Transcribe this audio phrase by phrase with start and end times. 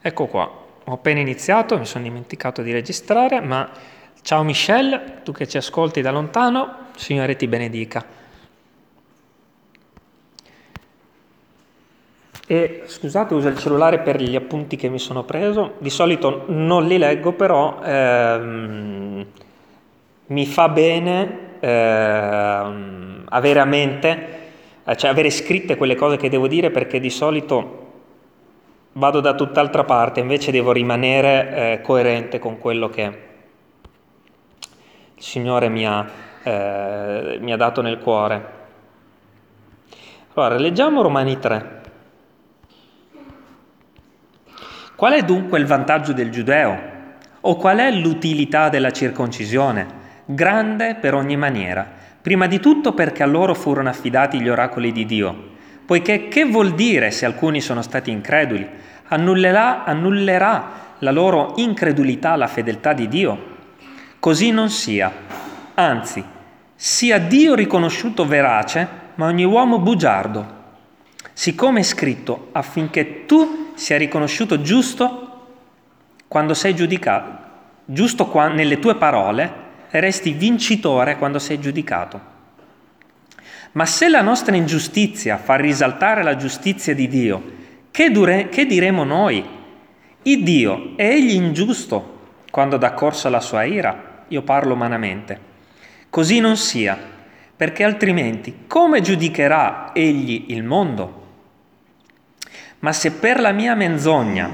[0.00, 0.48] Ecco qua,
[0.84, 3.68] ho appena iniziato, mi sono dimenticato di registrare, ma
[4.22, 8.04] ciao Michelle, tu che ci ascolti da lontano, Signore ti benedica.
[12.46, 16.86] E scusate, uso il cellulare per gli appunti che mi sono preso, di solito non
[16.86, 19.26] li leggo, però ehm,
[20.26, 24.28] mi fa bene ehm, avere a mente,
[24.94, 27.86] cioè avere scritte quelle cose che devo dire perché di solito
[28.98, 33.02] vado da tutt'altra parte, invece devo rimanere eh, coerente con quello che
[35.14, 36.04] il Signore mi ha,
[36.42, 38.56] eh, mi ha dato nel cuore.
[40.34, 41.76] Allora, leggiamo Romani 3.
[44.96, 46.96] Qual è dunque il vantaggio del giudeo?
[47.42, 49.86] O qual è l'utilità della circoncisione?
[50.24, 51.86] Grande per ogni maniera.
[52.20, 55.56] Prima di tutto perché a loro furono affidati gli oracoli di Dio.
[55.86, 58.86] Poiché che vuol dire se alcuni sono stati increduli?
[59.08, 63.56] Annullerà, annullerà la loro incredulità alla fedeltà di Dio.
[64.18, 65.12] Così non sia.
[65.74, 66.24] Anzi,
[66.74, 70.56] sia Dio riconosciuto verace, ma ogni uomo bugiardo.
[71.32, 75.24] Siccome è scritto affinché tu sia riconosciuto giusto
[76.26, 77.38] quando sei giudicato,
[77.84, 82.36] giusto qua, nelle tue parole, resti vincitore quando sei giudicato.
[83.72, 87.56] Ma se la nostra ingiustizia fa risaltare la giustizia di Dio,
[87.90, 89.44] che, dure, che diremo noi?
[90.22, 92.16] Il Dio è egli ingiusto
[92.50, 94.24] quando dà corso alla sua ira?
[94.28, 95.40] Io parlo umanamente.
[96.10, 96.98] Così non sia,
[97.56, 101.26] perché altrimenti come giudicherà egli il mondo?
[102.80, 104.50] Ma se per la mia menzogna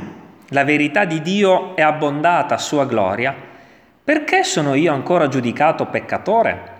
[0.48, 3.34] la verità di Dio è abbondata a sua gloria,
[4.02, 6.72] perché sono io ancora giudicato peccatore?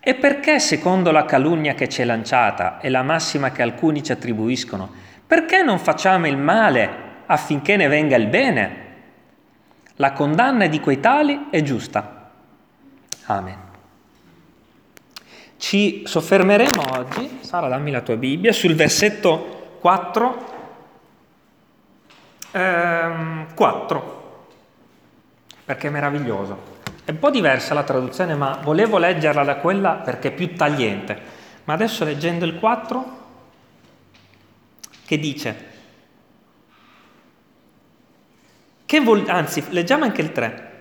[0.00, 4.12] E perché secondo la calunnia che ci è lanciata e la massima che alcuni ci
[4.12, 4.90] attribuiscono,
[5.34, 8.82] perché non facciamo il male affinché ne venga il bene?
[9.96, 12.30] La condanna di quei tali è giusta.
[13.24, 13.58] Amen.
[15.56, 20.44] Ci soffermeremo oggi, Sara dammi la tua Bibbia, sul versetto 4,
[22.52, 24.46] ehm, 4,
[25.64, 26.62] perché è meraviglioso.
[27.04, 31.18] È un po' diversa la traduzione, ma volevo leggerla da quella perché è più tagliente.
[31.64, 33.22] Ma adesso leggendo il 4
[35.04, 35.72] che dice,
[38.86, 40.72] che vuol, anzi leggiamo anche il 3,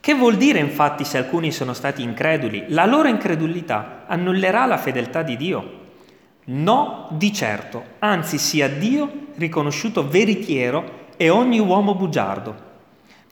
[0.00, 2.64] che vuol dire infatti se alcuni sono stati increduli?
[2.68, 5.78] La loro incredulità annullerà la fedeltà di Dio?
[6.46, 12.68] No, di certo, anzi sia Dio riconosciuto veritiero e ogni uomo bugiardo,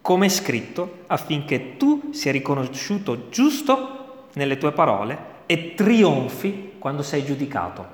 [0.03, 7.25] come è scritto, affinché tu sia riconosciuto giusto nelle tue parole e trionfi quando sei
[7.25, 7.87] giudicato.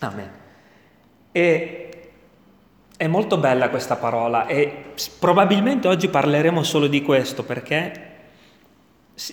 [0.00, 0.46] Amen.
[1.38, 1.88] E
[2.96, 4.86] è molto bella questa parola e
[5.20, 8.06] probabilmente oggi parleremo solo di questo perché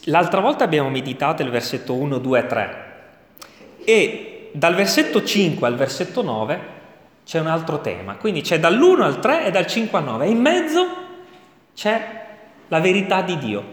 [0.03, 2.93] l'altra volta abbiamo meditato il versetto 1, 2, 3
[3.83, 6.73] e dal versetto 5 al versetto 9
[7.25, 10.29] c'è un altro tema, quindi c'è dall'1 al 3 e dal 5 al 9 e
[10.29, 10.87] in mezzo
[11.73, 12.25] c'è
[12.67, 13.63] la verità di Dio.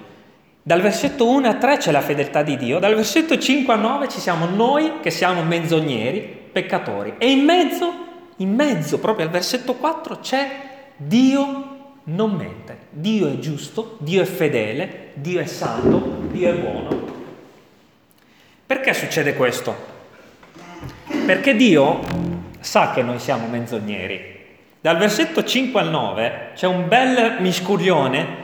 [0.63, 4.09] Dal versetto 1 a 3 c'è la fedeltà di Dio, dal versetto 5 a 9
[4.09, 8.11] ci siamo noi che siamo menzogneri, peccatori e in mezzo
[8.43, 11.73] in mezzo, proprio al versetto 4, c'è Dio
[12.05, 17.11] non mente, Dio è giusto, Dio è fedele, Dio è santo, Dio è buono.
[18.67, 19.91] Perché succede questo?
[21.25, 22.01] Perché Dio
[22.59, 24.31] sa che noi siamo menzogneri.
[24.81, 28.41] Dal versetto 5 al 9 c'è un bel miscuglione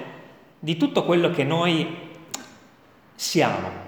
[0.60, 1.96] di tutto quello che noi
[3.14, 3.86] siamo.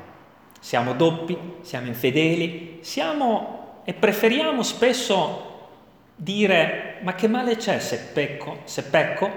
[0.59, 5.50] Siamo doppi, siamo infedeli, siamo e preferiamo spesso
[6.23, 9.31] dire ma che male c'è se pecco, se pecco?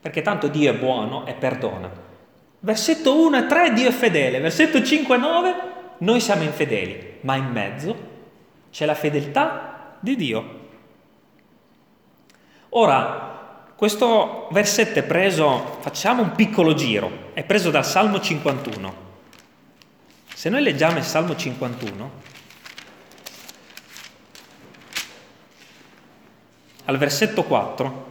[0.00, 1.90] Perché tanto Dio è buono e perdona.
[2.60, 5.54] Versetto 1 e 3 Dio è fedele, versetto 5 e 9
[5.98, 8.14] noi siamo infedeli, ma in mezzo
[8.70, 10.64] c'è la fedeltà di Dio.
[12.70, 19.04] Ora, questo versetto è preso, facciamo un piccolo giro, è preso dal Salmo 51.
[20.34, 22.10] Se noi leggiamo il Salmo 51,
[26.86, 28.06] al versetto 4,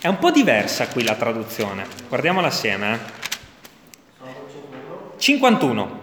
[0.00, 2.94] È un po' diversa qui la traduzione, guardiamola assieme.
[2.94, 2.98] Eh?
[5.18, 6.00] 51.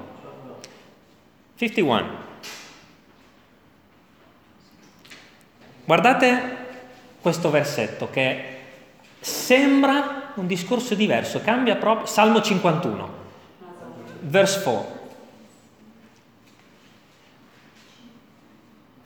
[1.55, 2.23] 51.
[5.85, 6.57] Guardate
[7.21, 8.57] questo versetto che
[9.21, 12.05] sembra un discorso diverso, cambia proprio.
[12.05, 13.25] Salmo 51.
[14.25, 15.04] Verse 4.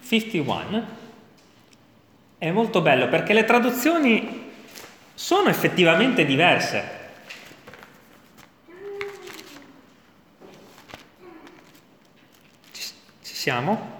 [0.09, 0.97] 51
[2.37, 4.51] è molto bello perché le traduzioni
[5.13, 6.97] sono effettivamente diverse.
[12.71, 12.83] Ci,
[13.21, 13.97] ci siamo?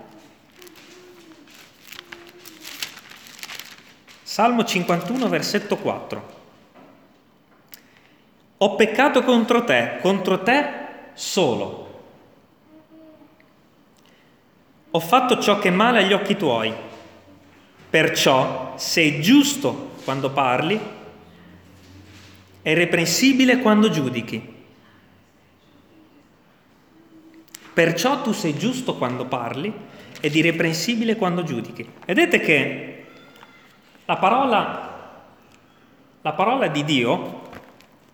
[4.23, 6.37] Salmo 51, versetto 4.
[8.57, 10.78] Ho peccato contro te, contro te
[11.19, 11.87] solo.
[14.91, 16.73] Ho fatto ciò che è male agli occhi tuoi.
[17.89, 20.79] Perciò sei giusto quando parli
[22.61, 24.57] e irreprensibile quando giudichi.
[27.73, 29.71] Perciò tu sei giusto quando parli
[30.21, 31.87] ed irreprensibile quando giudichi.
[32.05, 33.05] Vedete che
[34.05, 35.21] la parola,
[36.21, 37.41] la parola di Dio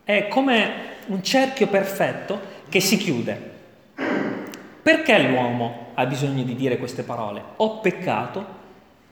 [0.03, 3.53] è come un cerchio perfetto che si chiude.
[4.83, 7.41] Perché l'uomo ha bisogno di dire queste parole?
[7.55, 8.45] Ho peccato,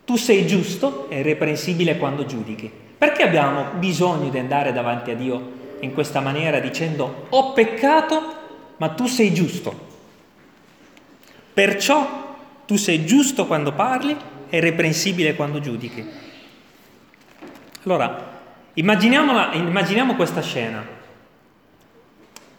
[0.04, 2.70] tu sei giusto e irreprensibile quando giudichi.
[2.98, 8.36] Perché abbiamo bisogno di andare davanti a Dio in questa maniera dicendo ho peccato,
[8.76, 9.74] ma tu sei giusto?
[11.54, 12.36] Perciò
[12.68, 14.14] tu sei giusto quando parli
[14.50, 16.06] e irreprensibile quando giudichi.
[17.84, 18.42] Allora,
[18.74, 20.86] immaginiamo questa scena.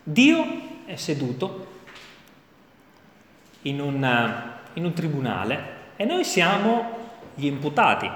[0.02, 1.72] Dio è seduto
[3.62, 4.42] in un,
[4.74, 7.02] in un tribunale e noi siamo
[7.34, 8.10] gli imputati.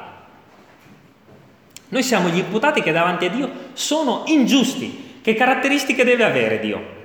[1.91, 5.21] Noi siamo gli imputati che davanti a Dio sono ingiusti.
[5.23, 6.97] Che caratteristiche deve avere Dio?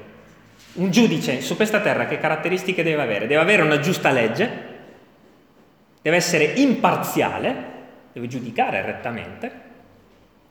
[0.74, 3.28] Un giudice su questa terra che caratteristiche deve avere?
[3.28, 4.72] Deve avere una giusta legge,
[6.02, 7.72] deve essere imparziale,
[8.12, 9.62] deve giudicare rettamente,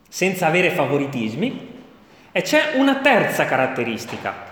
[0.09, 1.71] senza avere favoritismi.
[2.33, 4.52] E c'è una terza caratteristica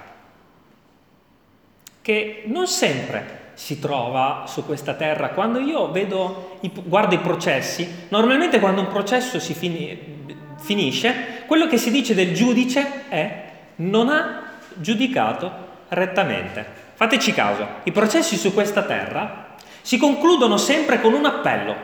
[2.02, 5.30] che non sempre si trova su questa terra.
[5.30, 10.24] Quando io vedo, guardo i processi, normalmente quando un processo si fini,
[10.58, 14.44] finisce, quello che si dice del giudice è non ha
[14.74, 16.64] giudicato rettamente.
[16.94, 21.74] Fateci caso, i processi su questa terra si concludono sempre con un appello.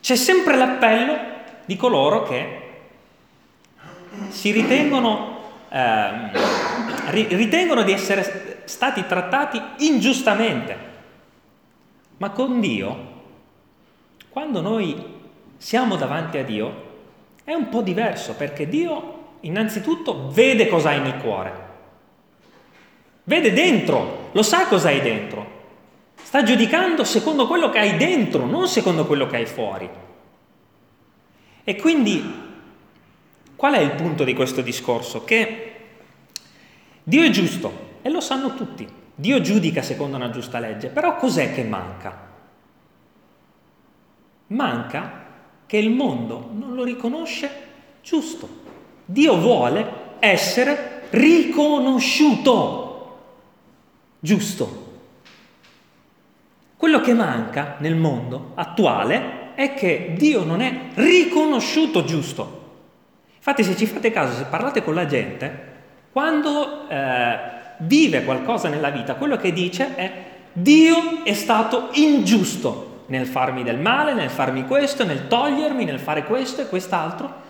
[0.00, 1.18] C'è sempre l'appello
[1.64, 2.60] di coloro che
[4.28, 5.41] si ritengono,
[5.72, 10.90] eh, ritengono di essere stati trattati ingiustamente.
[12.18, 13.10] Ma con Dio,
[14.28, 15.20] quando noi
[15.56, 16.90] siamo davanti a Dio,
[17.44, 21.70] è un po' diverso perché Dio innanzitutto vede cosa hai nel cuore.
[23.24, 25.60] Vede dentro, lo sa cosa hai dentro.
[26.22, 29.88] Sta giudicando secondo quello che hai dentro, non secondo quello che hai fuori.
[31.64, 32.41] E quindi
[33.62, 35.22] Qual è il punto di questo discorso?
[35.22, 35.72] Che
[37.04, 38.84] Dio è giusto e lo sanno tutti.
[39.14, 42.28] Dio giudica secondo una giusta legge, però cos'è che manca?
[44.48, 45.26] Manca
[45.64, 47.50] che il mondo non lo riconosce
[48.02, 48.48] giusto.
[49.04, 53.18] Dio vuole essere riconosciuto
[54.18, 54.90] giusto.
[56.76, 62.61] Quello che manca nel mondo attuale è che Dio non è riconosciuto giusto.
[63.44, 65.70] Infatti se ci fate caso, se parlate con la gente,
[66.12, 67.36] quando eh,
[67.78, 70.12] vive qualcosa nella vita, quello che dice è
[70.52, 76.22] Dio è stato ingiusto nel farmi del male, nel farmi questo, nel togliermi, nel fare
[76.22, 77.40] questo e quest'altro.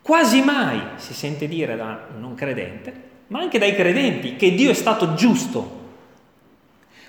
[0.00, 2.94] Quasi mai si sente dire da un non credente,
[3.26, 5.80] ma anche dai credenti, che Dio è stato giusto.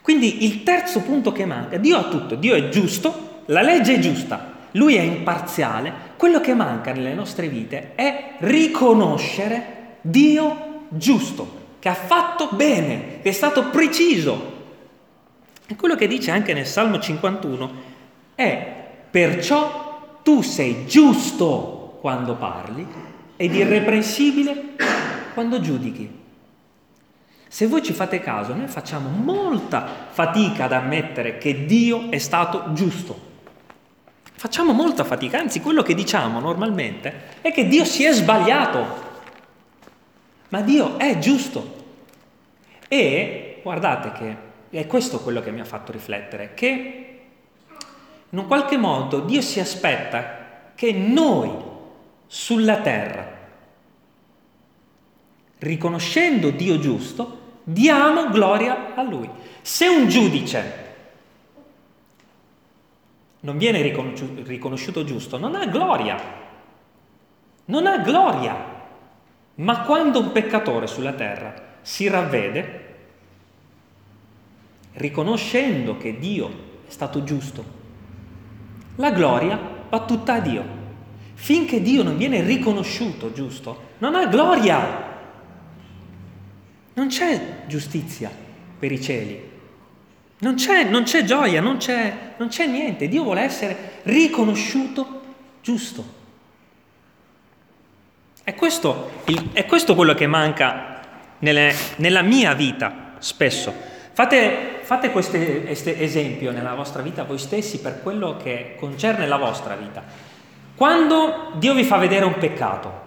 [0.01, 3.99] Quindi il terzo punto che manca, Dio ha tutto, Dio è giusto, la legge è
[3.99, 11.89] giusta, lui è imparziale, quello che manca nelle nostre vite è riconoscere Dio giusto, che
[11.89, 14.51] ha fatto bene, che è stato preciso.
[15.67, 17.71] E quello che dice anche nel Salmo 51
[18.35, 18.73] è
[19.09, 22.85] perciò tu sei giusto quando parli
[23.35, 24.75] ed irreprensibile
[25.33, 26.21] quando giudichi.
[27.47, 32.73] Se voi ci fate caso, noi facciamo molta fatica ad ammettere che Dio è stato
[32.73, 33.32] giusto.
[34.43, 38.85] Facciamo molta fatica, anzi quello che diciamo normalmente è che Dio si è sbagliato,
[40.49, 41.85] ma Dio è giusto.
[42.89, 47.19] E guardate che è questo quello che mi ha fatto riflettere, che
[48.29, 51.49] in un qualche modo Dio si aspetta che noi
[52.27, 53.25] sulla terra,
[55.59, 59.29] riconoscendo Dio giusto, diamo gloria a Lui.
[59.61, 60.82] Se un giudice
[63.43, 66.17] non viene riconosciuto, giusto, non ha gloria.
[67.65, 68.55] Non ha gloria.
[69.55, 72.95] Ma quando un peccatore sulla terra si ravvede,
[74.93, 76.47] riconoscendo che Dio
[76.87, 77.81] è stato giusto.
[78.95, 79.59] La gloria
[79.89, 80.81] va tutta a Dio.
[81.33, 85.11] Finché Dio non viene riconosciuto giusto, non ha gloria.
[86.93, 88.31] Non c'è giustizia
[88.79, 89.51] per i cieli.
[90.43, 93.07] Non c'è, non c'è gioia, non c'è, non c'è niente.
[93.07, 95.21] Dio vuole essere riconosciuto
[95.61, 96.21] giusto.
[98.43, 99.23] È questo,
[99.53, 100.99] è questo quello che manca
[101.39, 103.73] nelle, nella mia vita spesso.
[104.11, 109.75] Fate, fate questo esempio nella vostra vita voi stessi per quello che concerne la vostra
[109.75, 110.03] vita.
[110.75, 113.02] Quando Dio vi fa vedere un peccato,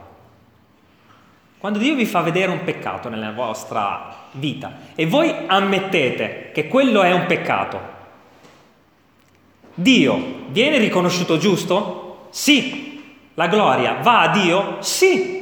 [1.59, 7.03] quando Dio vi fa vedere un peccato nella vostra vita e voi ammettete che quello
[7.03, 7.81] è un peccato,
[9.75, 12.29] Dio viene riconosciuto giusto?
[12.31, 12.85] Sì.
[13.35, 14.77] La gloria va a Dio?
[14.81, 15.35] Sì.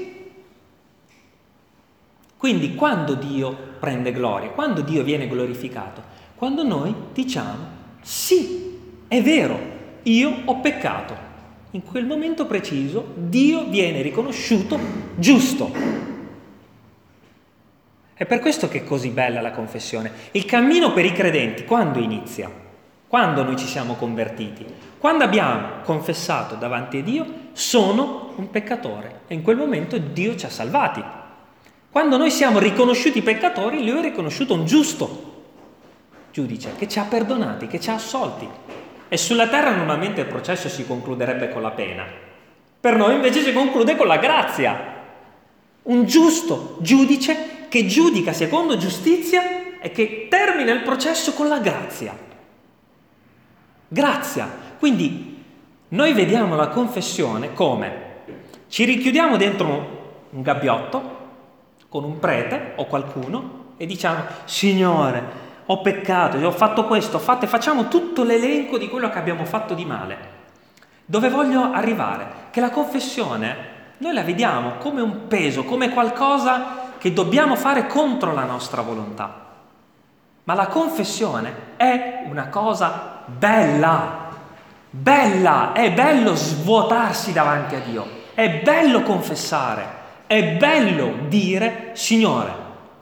[2.36, 6.02] Quindi quando Dio prende gloria, quando Dio viene glorificato,
[6.34, 8.78] quando noi diciamo sì,
[9.08, 9.58] è vero,
[10.02, 11.16] io ho peccato.
[11.74, 14.78] In quel momento preciso Dio viene riconosciuto
[15.16, 15.72] giusto.
[18.14, 20.12] È per questo che è così bella la confessione.
[20.30, 22.48] Il cammino per i credenti quando inizia?
[23.08, 24.64] Quando noi ci siamo convertiti?
[24.98, 30.46] Quando abbiamo confessato davanti a Dio, sono un peccatore e in quel momento Dio ci
[30.46, 31.02] ha salvati.
[31.90, 35.32] Quando noi siamo riconosciuti peccatori, Lui è riconosciuto un giusto
[36.30, 38.83] giudice che ci ha perdonati, che ci ha assolti.
[39.08, 42.04] E sulla terra normalmente il processo si concluderebbe con la pena.
[42.80, 44.92] Per noi invece si conclude con la grazia.
[45.82, 52.16] Un giusto giudice che giudica secondo giustizia e che termina il processo con la grazia.
[53.88, 55.42] Grazia, quindi
[55.88, 58.04] noi vediamo la confessione come
[58.68, 61.22] ci richiudiamo dentro un gabbiotto
[61.88, 65.22] con un prete o qualcuno e diciamo Signore,
[65.66, 69.44] ho peccato, ho fatto questo, ho fatto, e facciamo tutto l'elenco di quello che abbiamo
[69.44, 70.32] fatto di male.
[71.04, 72.26] Dove voglio arrivare?
[72.50, 78.32] Che la confessione noi la vediamo come un peso, come qualcosa che dobbiamo fare contro
[78.32, 79.42] la nostra volontà.
[80.44, 84.24] Ma la confessione è una cosa bella,
[84.96, 89.84] Bella, è bello svuotarsi davanti a Dio, è bello confessare,
[90.28, 92.52] è bello dire, Signore,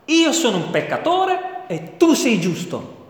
[0.06, 3.00] io sono un peccatore e tu sei giusto.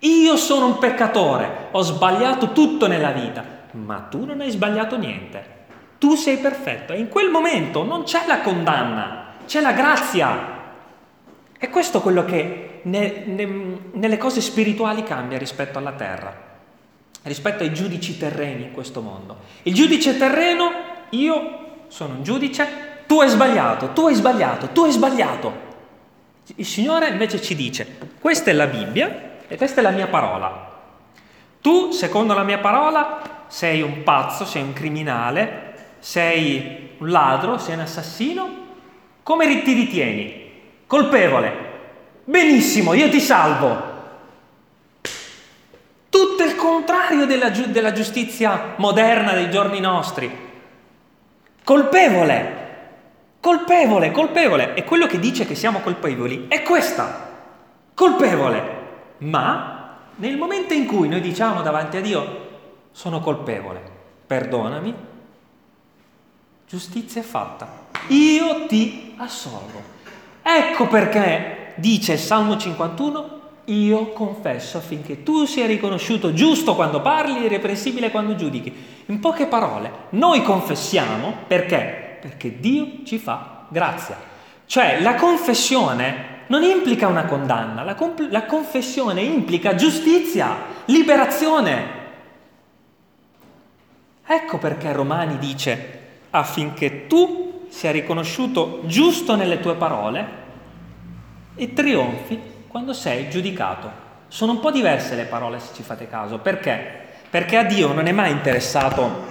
[0.00, 5.60] Io sono un peccatore, ho sbagliato tutto nella vita, ma tu non hai sbagliato niente.
[5.98, 10.60] Tu sei perfetto e in quel momento non c'è la condanna, c'è la grazia.
[11.56, 16.50] E questo è quello che ne, ne, nelle cose spirituali cambia rispetto alla terra
[17.22, 19.36] rispetto ai giudici terreni in questo mondo.
[19.62, 20.70] Il giudice terreno,
[21.10, 22.66] io sono un giudice,
[23.06, 25.70] tu hai sbagliato, tu hai sbagliato, tu hai sbagliato.
[26.56, 30.70] Il Signore invece ci dice, questa è la Bibbia e questa è la mia parola.
[31.60, 37.74] Tu, secondo la mia parola, sei un pazzo, sei un criminale, sei un ladro, sei
[37.74, 38.50] un assassino.
[39.22, 40.50] Come ti ritieni?
[40.86, 41.70] Colpevole.
[42.24, 43.90] Benissimo, io ti salvo.
[46.10, 50.30] Tutto il contrario della, giu- della giustizia moderna dei giorni nostri.
[51.64, 52.71] Colpevole,
[53.42, 54.74] colpevole, colpevole.
[54.74, 57.28] E quello che dice che siamo colpevoli è questa,
[57.92, 58.80] colpevole.
[59.18, 62.40] Ma nel momento in cui noi diciamo davanti a Dio,
[62.92, 63.82] sono colpevole,
[64.28, 64.94] perdonami,
[66.68, 67.80] giustizia è fatta.
[68.08, 69.90] Io ti assolvo.
[70.40, 77.38] Ecco perché dice il Salmo 51, io confesso affinché tu sia riconosciuto giusto quando parli
[77.38, 78.72] e irreprensibile quando giudichi.
[79.06, 82.01] In poche parole, noi confessiamo perché?
[82.22, 84.16] Perché Dio ci fa grazia.
[84.64, 92.00] Cioè la confessione non implica una condanna, la, comp- la confessione implica giustizia, liberazione.
[94.24, 95.98] Ecco perché Romani dice
[96.30, 100.26] affinché tu sia riconosciuto giusto nelle tue parole
[101.56, 103.90] e trionfi quando sei giudicato.
[104.28, 106.38] Sono un po' diverse le parole se ci fate caso.
[106.38, 107.00] Perché?
[107.28, 109.26] Perché a Dio non è mai interessato,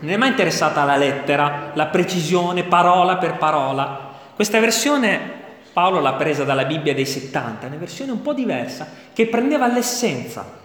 [0.00, 4.08] non è mai interessata la lettera, la precisione, parola per parola.
[4.34, 5.38] Questa versione
[5.72, 10.58] Paolo l'ha presa dalla Bibbia dei 70, una versione un po' diversa, che prendeva l'essenza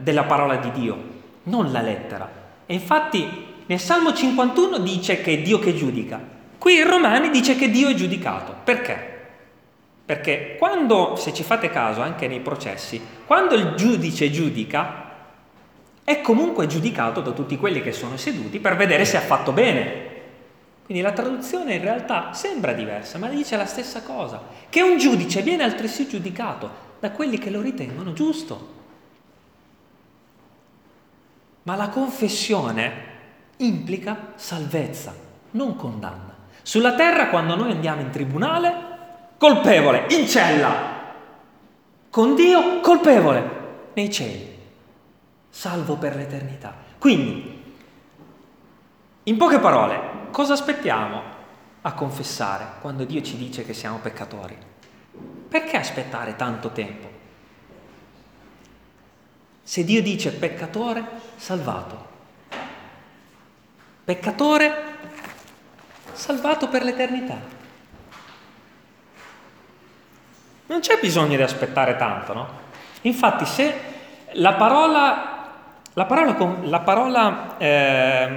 [0.00, 0.98] della parola di Dio,
[1.44, 2.28] non la lettera.
[2.64, 6.20] E infatti nel Salmo 51 dice che è Dio che giudica.
[6.56, 8.54] Qui in Romani dice che Dio è giudicato.
[8.64, 9.10] Perché?
[10.04, 15.01] Perché quando, se ci fate caso anche nei processi, quando il giudice giudica,
[16.12, 20.10] è comunque giudicato da tutti quelli che sono seduti per vedere se ha fatto bene.
[20.84, 25.42] Quindi la traduzione in realtà sembra diversa, ma dice la stessa cosa, che un giudice
[25.42, 26.90] viene altresì giudicato.
[27.02, 28.68] da quelli che lo ritengono giusto.
[31.64, 32.92] Ma la confessione
[33.56, 35.12] implica salvezza,
[35.52, 36.36] non condanna.
[36.62, 38.72] Sulla terra quando noi andiamo in tribunale,
[39.36, 40.70] colpevole, in cella.
[42.08, 43.50] Con Dio, colpevole,
[43.94, 44.56] nei cieli,
[45.52, 46.74] salvo per l'eternità.
[46.98, 47.62] Quindi,
[49.24, 51.22] in poche parole, cosa aspettiamo
[51.82, 54.56] a confessare quando Dio ci dice che siamo peccatori?
[55.48, 57.10] Perché aspettare tanto tempo?
[59.62, 61.04] Se Dio dice peccatore,
[61.36, 62.08] salvato.
[64.04, 64.84] Peccatore,
[66.12, 67.38] salvato per l'eternità.
[70.66, 72.48] Non c'è bisogno di aspettare tanto, no?
[73.02, 73.80] Infatti, se
[74.32, 75.31] la parola,
[75.94, 78.28] la parola, la parola eh,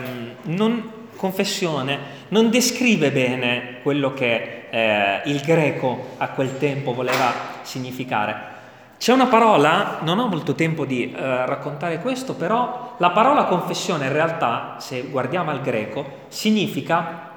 [0.44, 7.32] non, confessione non descrive bene quello che eh, il greco a quel tempo voleva
[7.62, 8.54] significare.
[8.98, 14.08] C'è una parola, non ho molto tempo di eh, raccontare questo, però la parola confessione
[14.08, 17.32] in realtà, se guardiamo al greco, significa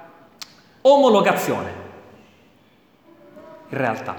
[0.81, 1.87] omologazione.
[3.69, 4.17] In realtà.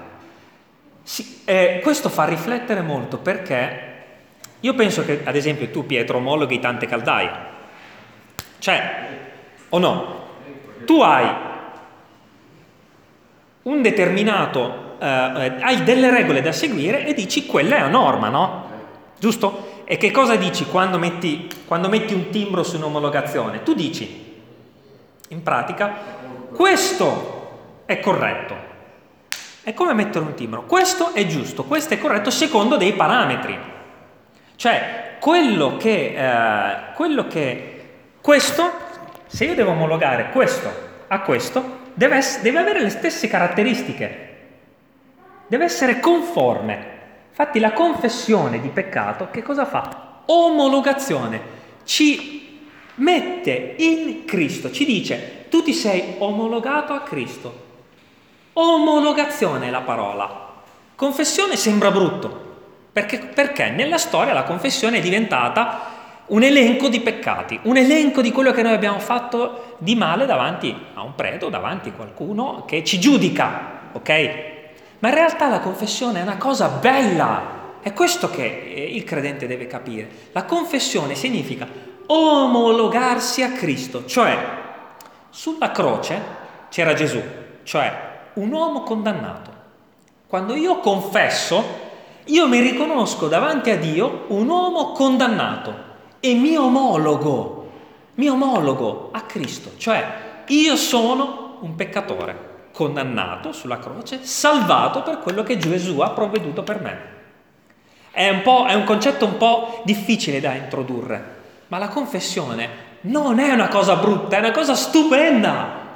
[1.02, 3.89] Sì, eh, questo fa riflettere molto perché
[4.62, 7.32] io penso che, ad esempio, tu Pietro omologhi tante caldaie.
[8.60, 9.08] Cioè,
[9.70, 10.28] o no?
[10.86, 11.48] Tu hai
[13.64, 15.06] un determinato eh,
[15.62, 18.68] hai delle regole da seguire e dici quella è la norma, no?
[19.18, 19.84] Giusto?
[19.86, 23.64] E che cosa dici quando metti, quando metti un timbro su un'omologazione?
[23.64, 24.38] Tu dici,
[25.30, 25.94] in pratica,
[26.54, 28.68] questo è corretto.
[29.64, 30.64] È come mettere un timbro.
[30.66, 33.58] Questo è giusto, questo è corretto secondo dei parametri.
[34.60, 37.84] Cioè, quello che, eh, quello che
[38.20, 38.70] questo,
[39.26, 40.70] se io devo omologare questo
[41.08, 44.28] a questo, deve, deve avere le stesse caratteristiche
[45.48, 46.98] deve essere conforme.
[47.30, 50.24] Infatti la confessione di peccato che cosa fa?
[50.26, 51.40] Omologazione.
[51.86, 52.60] Ci
[52.96, 57.68] mette in Cristo, ci dice tu ti sei omologato a Cristo.
[58.52, 60.48] Omologazione è la parola.
[60.96, 62.49] Confessione sembra brutto,
[62.92, 65.98] perché, perché nella storia la confessione è diventata
[66.28, 70.76] un elenco di peccati, un elenco di quello che noi abbiamo fatto di male davanti
[70.94, 74.10] a un prete davanti a qualcuno che ci giudica, ok?
[75.00, 77.58] Ma in realtà la confessione è una cosa bella.
[77.82, 80.10] È questo che eh, il credente deve capire.
[80.34, 81.68] La confessione significa
[82.08, 84.38] omologarsi a Cristo, cioè
[85.30, 86.22] sulla croce
[86.70, 87.22] c'era Gesù,
[87.64, 89.58] cioè un uomo condannato.
[90.28, 91.88] Quando io confesso,
[92.30, 95.88] io mi riconosco davanti a Dio un uomo condannato
[96.20, 97.70] e mi omologo,
[98.16, 105.44] mi omologo a Cristo, cioè io sono un peccatore condannato sulla croce, salvato per quello
[105.44, 107.18] che Gesù ha provveduto per me.
[108.12, 111.38] È un, è un concetto un po' difficile da introdurre,
[111.68, 115.88] ma la confessione non è una cosa brutta, è una cosa stupenda,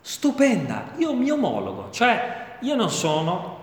[0.00, 0.90] stupenda.
[0.98, 3.59] Io mi omologo, cioè io non sono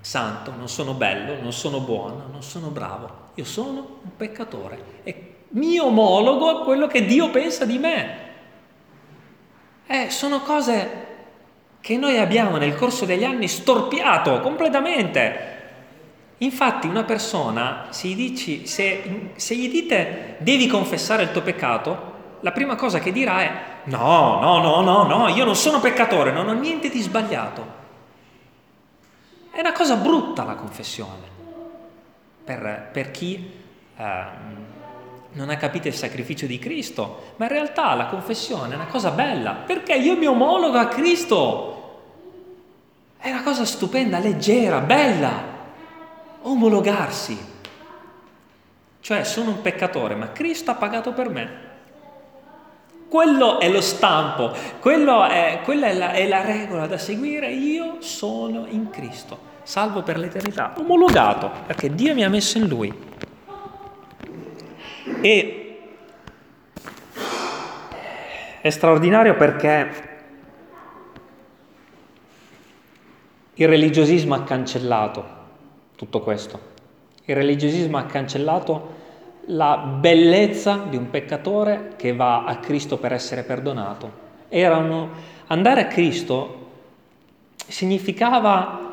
[0.00, 5.34] santo, non sono bello, non sono buono, non sono bravo, io sono un peccatore e
[5.50, 8.28] mi omologo a quello che Dio pensa di me.
[9.86, 11.06] Eh, sono cose
[11.80, 15.48] che noi abbiamo nel corso degli anni storpiato completamente.
[16.38, 22.08] Infatti una persona, se dici, se, se gli dite devi confessare il tuo peccato,
[22.40, 23.52] la prima cosa che dirà è
[23.84, 27.79] no, no, no, no, no, io non sono peccatore, non ho niente di sbagliato.
[29.60, 31.28] È una cosa brutta la confessione
[32.42, 33.52] per, per chi
[33.94, 34.22] eh,
[35.32, 39.10] non ha capito il sacrificio di Cristo, ma in realtà la confessione è una cosa
[39.10, 42.00] bella, perché io mi omologo a Cristo.
[43.18, 45.42] È una cosa stupenda, leggera, bella,
[46.40, 47.38] omologarsi.
[48.98, 51.68] Cioè sono un peccatore, ma Cristo ha pagato per me.
[53.10, 57.52] Quello è lo stampo, è, quella è la, è la regola da seguire.
[57.52, 62.92] Io sono in Cristo, salvo per l'eternità, omologato, perché Dio mi ha messo in Lui.
[65.20, 65.60] E
[68.60, 70.08] è straordinario perché
[73.54, 75.38] il religiosismo ha cancellato
[75.96, 76.68] tutto questo.
[77.24, 78.98] Il religiosismo ha cancellato
[79.46, 84.28] la bellezza di un peccatore che va a Cristo per essere perdonato.
[84.48, 85.10] Erano,
[85.46, 86.68] andare a Cristo
[87.66, 88.89] significava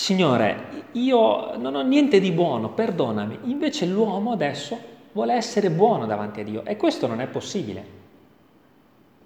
[0.00, 3.40] Signore, io non ho niente di buono, perdonami.
[3.44, 4.80] Invece l'uomo adesso
[5.12, 7.84] vuole essere buono davanti a Dio e questo non è possibile.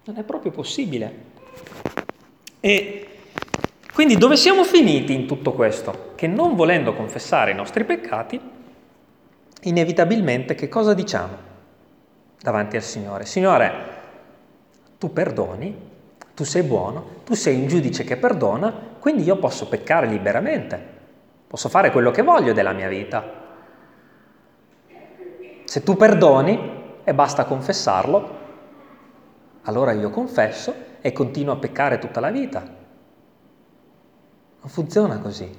[0.03, 1.15] Non è proprio possibile.
[2.59, 3.07] E
[3.93, 6.11] Quindi dove siamo finiti in tutto questo?
[6.17, 8.41] Che non volendo confessare i nostri peccati,
[9.63, 11.37] inevitabilmente che cosa diciamo
[12.41, 13.27] davanti al Signore?
[13.27, 13.73] Signore,
[14.99, 15.73] tu perdoni,
[16.35, 20.83] tu sei buono, tu sei un giudice che perdona, quindi io posso peccare liberamente,
[21.47, 23.23] posso fare quello che voglio della mia vita.
[25.63, 28.39] Se tu perdoni e basta confessarlo,
[29.65, 32.61] allora io confesso e continuo a peccare tutta la vita.
[32.61, 35.55] Non funziona così.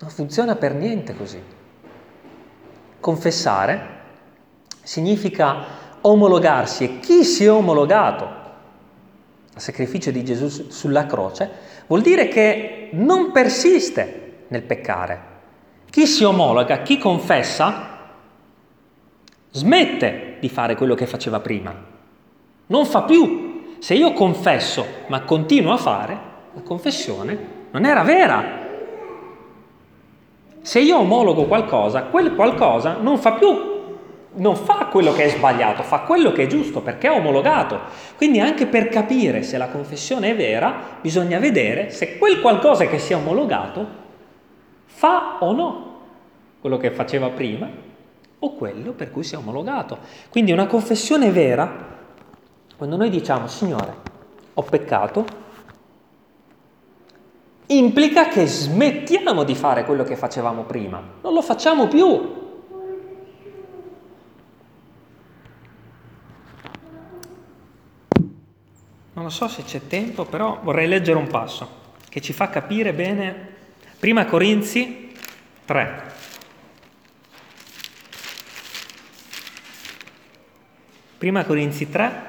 [0.00, 1.40] Non funziona per niente così.
[2.98, 3.88] Confessare
[4.82, 5.58] significa
[6.00, 8.24] omologarsi e chi si è omologato
[9.54, 15.34] al sacrificio di Gesù sulla croce vuol dire che non persiste nel peccare.
[15.90, 17.98] Chi si omologa, chi confessa,
[19.50, 21.74] smette di fare quello che faceva prima.
[22.66, 23.76] Non fa più.
[23.78, 26.18] Se io confesso ma continuo a fare,
[26.52, 27.38] la confessione
[27.70, 28.64] non era vera.
[30.60, 33.75] Se io omologo qualcosa, quel qualcosa non fa più,
[34.36, 37.80] non fa quello che è sbagliato, fa quello che è giusto perché è omologato.
[38.16, 42.98] Quindi anche per capire se la confessione è vera, bisogna vedere se quel qualcosa che
[42.98, 44.04] si è omologato
[44.84, 45.94] fa o no
[46.60, 47.68] quello che faceva prima
[48.38, 49.98] o quello per cui si è omologato.
[50.30, 51.94] Quindi una confessione vera,
[52.76, 53.94] quando noi diciamo Signore,
[54.54, 55.24] ho peccato,
[57.68, 62.44] implica che smettiamo di fare quello che facevamo prima, non lo facciamo più.
[69.16, 72.92] Non lo so se c'è tempo, però vorrei leggere un passo che ci fa capire
[72.92, 73.54] bene
[73.98, 75.10] Prima Corinzi
[75.64, 76.14] 3.
[81.16, 82.22] Prima Corinzi 3,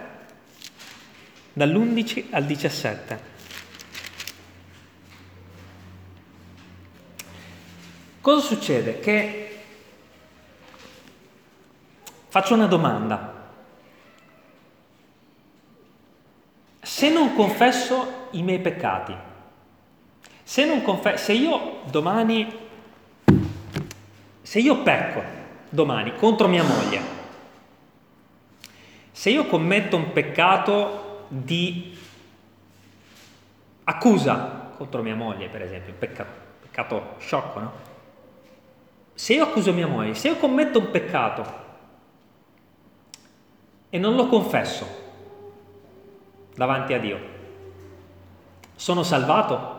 [1.51, 3.19] dall'11 al 17.
[8.21, 9.01] Cosa succede?
[9.01, 9.59] Che
[12.29, 13.36] faccio una domanda.
[16.97, 19.15] Se non confesso i miei peccati,
[20.41, 22.51] se, non confe- se io domani,
[24.41, 25.21] se io pecco
[25.69, 27.01] domani contro mia moglie,
[29.11, 31.95] se io commetto un peccato di
[33.83, 36.31] accusa contro mia moglie, per esempio, un peccato,
[36.61, 37.71] peccato sciocco, no?
[39.13, 41.45] se io accuso mia moglie, se io commetto un peccato
[43.87, 45.05] e non lo confesso
[46.57, 47.19] davanti a Dio,
[48.75, 49.75] sono salvato?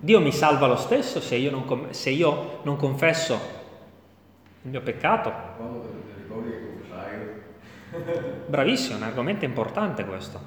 [0.00, 3.38] Dio mi salva lo stesso se io non, se io non confesso
[4.62, 5.32] il mio peccato?
[8.46, 10.40] Bravissimo, è un argomento importante questo.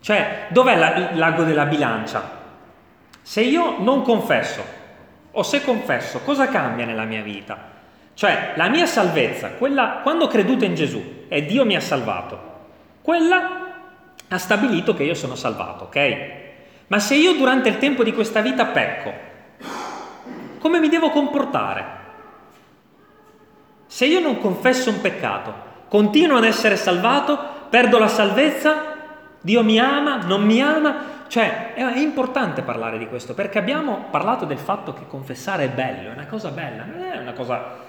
[0.00, 2.38] Cioè, dov'è il lago della bilancia?
[3.22, 4.62] Se io non confesso,
[5.30, 7.78] o se confesso, cosa cambia nella mia vita?
[8.20, 12.38] Cioè, la mia salvezza, quella, quando ho creduto in Gesù e Dio mi ha salvato,
[13.00, 13.48] quella
[14.28, 16.20] ha stabilito che io sono salvato, ok?
[16.88, 19.10] Ma se io durante il tempo di questa vita pecco,
[20.58, 21.84] come mi devo comportare?
[23.86, 25.54] Se io non confesso un peccato,
[25.88, 27.38] continuo ad essere salvato,
[27.70, 28.96] perdo la salvezza,
[29.40, 34.44] Dio mi ama, non mi ama, cioè è importante parlare di questo perché abbiamo parlato
[34.44, 37.88] del fatto che confessare è bello, è una cosa bella, non è una cosa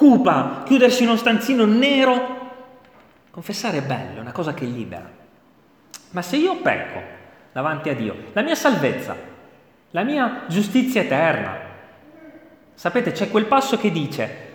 [0.00, 2.38] cupa, chiudersi in uno stanzino nero.
[3.30, 5.06] Confessare è bello, è una cosa che libera.
[6.12, 7.02] Ma se io pecco
[7.52, 9.14] davanti a Dio, la mia salvezza,
[9.90, 11.54] la mia giustizia eterna,
[12.72, 14.48] sapete c'è quel passo che dice,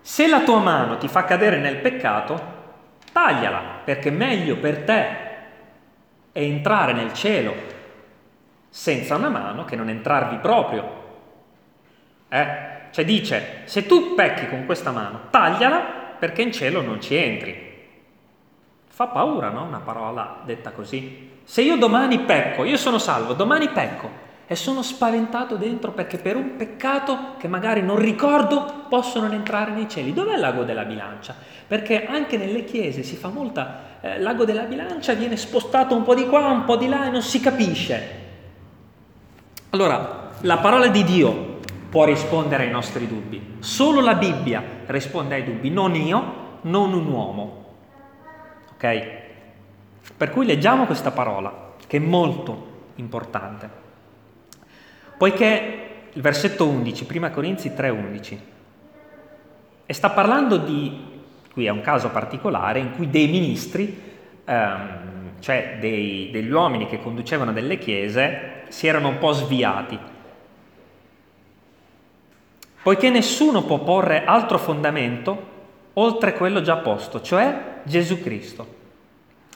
[0.00, 2.42] se la tua mano ti fa cadere nel peccato,
[3.12, 5.06] tagliala, perché meglio per te
[6.32, 7.54] è entrare nel cielo
[8.70, 11.02] senza una mano che non entrarvi proprio.
[12.28, 12.72] Eh?
[12.94, 15.80] Cioè dice, se tu pecchi con questa mano, tagliala
[16.16, 17.72] perché in cielo non ci entri.
[18.86, 19.64] Fa paura, no?
[19.64, 21.30] Una parola detta così.
[21.42, 24.08] Se io domani pecco, io sono salvo, domani pecco
[24.46, 29.72] e sono spaventato dentro perché per un peccato che magari non ricordo posso non entrare
[29.72, 30.12] nei cieli.
[30.12, 31.34] Dov'è l'ago della bilancia?
[31.66, 33.98] Perché anche nelle chiese si fa molta...
[34.02, 37.10] Eh, l'ago della bilancia viene spostato un po' di qua, un po' di là e
[37.10, 38.22] non si capisce.
[39.70, 41.43] Allora, la parola di Dio
[41.94, 43.58] può rispondere ai nostri dubbi.
[43.60, 47.64] Solo la Bibbia risponde ai dubbi, non io, non un uomo.
[48.72, 49.02] Ok?
[50.16, 53.70] Per cui leggiamo questa parola, che è molto importante.
[55.16, 58.38] Poiché il versetto 11, prima Corinzi 3:11,
[59.86, 61.12] e sta parlando di
[61.52, 63.96] Qui è un caso particolare in cui dei ministri,
[64.44, 69.96] ehm, cioè dei, degli uomini che conducevano delle chiese, si erano un po' sviati.
[72.84, 75.52] Poiché nessuno può porre altro fondamento
[75.94, 78.66] oltre quello già posto, cioè Gesù Cristo.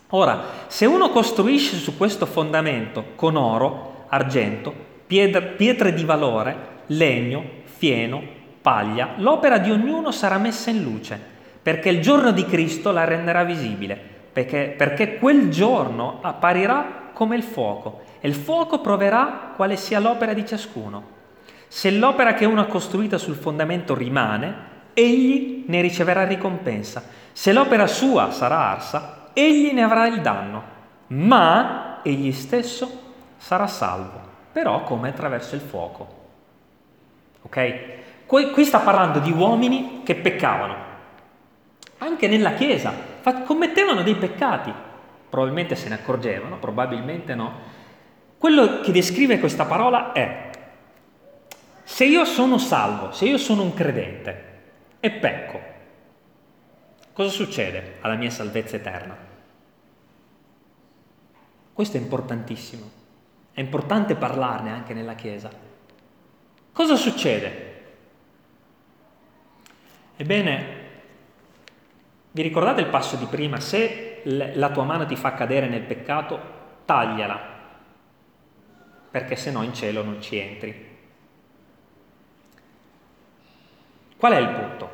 [0.09, 4.73] Ora, se uno costruisce su questo fondamento con oro, argento,
[5.07, 8.23] pietre di valore, legno, fieno,
[8.62, 11.21] paglia, l'opera di ognuno sarà messa in luce,
[11.62, 14.01] perché il giorno di Cristo la renderà visibile,
[14.33, 20.33] perché, perché quel giorno apparirà come il fuoco e il fuoco proverà quale sia l'opera
[20.33, 21.17] di ciascuno.
[21.68, 27.04] Se l'opera che uno ha costruita sul fondamento rimane, egli ne riceverà ricompensa.
[27.33, 30.62] Se l'opera sua sarà arsa, egli ne avrà il danno,
[31.09, 36.16] ma egli stesso sarà salvo, però come attraverso il fuoco.
[37.42, 37.96] Ok?
[38.26, 40.74] Qui, sta parlando di uomini che peccavano,
[41.98, 42.92] anche nella Chiesa,
[43.44, 44.72] commettevano dei peccati,
[45.28, 47.52] probabilmente se ne accorgevano, probabilmente no.
[48.37, 50.47] Quello che descrive questa parola è,
[51.98, 54.44] se io sono salvo, se io sono un credente
[55.00, 55.61] e pecco,
[57.12, 59.16] cosa succede alla mia salvezza eterna?
[61.72, 62.88] Questo è importantissimo,
[63.50, 65.50] è importante parlarne anche nella Chiesa.
[66.70, 67.82] Cosa succede?
[70.18, 70.66] Ebbene,
[72.30, 73.58] vi ricordate il passo di prima?
[73.58, 76.40] Se la tua mano ti fa cadere nel peccato,
[76.84, 77.40] tagliala,
[79.11, 80.88] perché se no in cielo non ci entri.
[84.18, 84.90] Qual è il punto?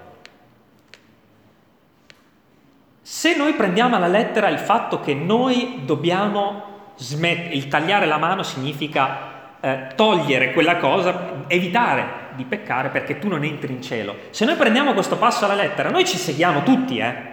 [3.00, 8.42] Se noi prendiamo alla lettera il fatto che noi dobbiamo smettere, il tagliare la mano
[8.42, 14.14] significa eh, togliere quella cosa, evitare di peccare perché tu non entri in cielo.
[14.28, 17.32] Se noi prendiamo questo passo alla lettera, noi ci seguiamo tutti, eh?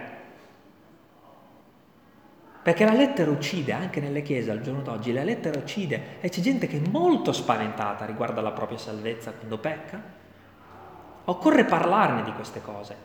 [2.62, 6.40] Perché la lettera uccide, anche nelle chiese al giorno d'oggi, la lettera uccide e c'è
[6.40, 10.20] gente che è molto spaventata riguardo alla propria salvezza quando pecca.
[11.24, 12.96] Occorre parlarne di queste cose,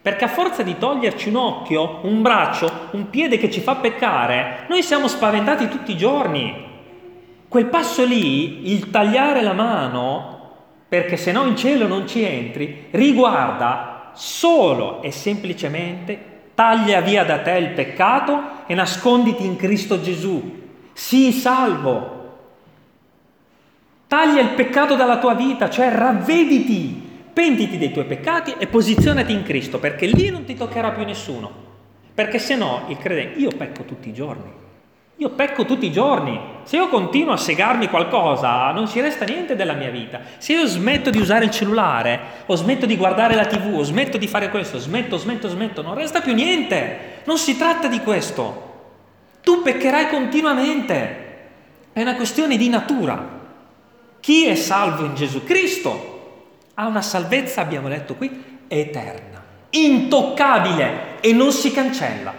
[0.00, 4.64] perché a forza di toglierci un occhio, un braccio, un piede che ci fa peccare,
[4.68, 6.70] noi siamo spaventati tutti i giorni.
[7.48, 10.40] Quel passo lì, il tagliare la mano,
[10.88, 17.38] perché se no in cielo non ci entri, riguarda solo e semplicemente Taglia via da
[17.40, 20.60] te il peccato e nasconditi in Cristo Gesù.
[20.92, 22.20] Sii salvo.
[24.06, 27.01] Taglia il peccato dalla tua vita, cioè ravvediti,
[27.32, 31.70] pentiti dei tuoi peccati e posizionati in Cristo, perché lì non ti toccherà più nessuno.
[32.14, 34.60] Perché se no, il credente, io pecco tutti i giorni.
[35.16, 36.38] Io pecco tutti i giorni.
[36.64, 40.20] Se io continuo a segarmi qualcosa, non ci resta niente della mia vita.
[40.38, 44.18] Se io smetto di usare il cellulare, o smetto di guardare la tv, o smetto
[44.18, 47.20] di fare questo, smetto, smetto, smetto, non resta più niente.
[47.24, 48.70] Non si tratta di questo.
[49.42, 51.20] Tu peccherai continuamente.
[51.92, 53.40] È una questione di natura.
[54.18, 56.11] Chi è salvo in Gesù Cristo
[56.74, 62.32] ha una salvezza, abbiamo letto qui, eterna, intoccabile e non si cancella.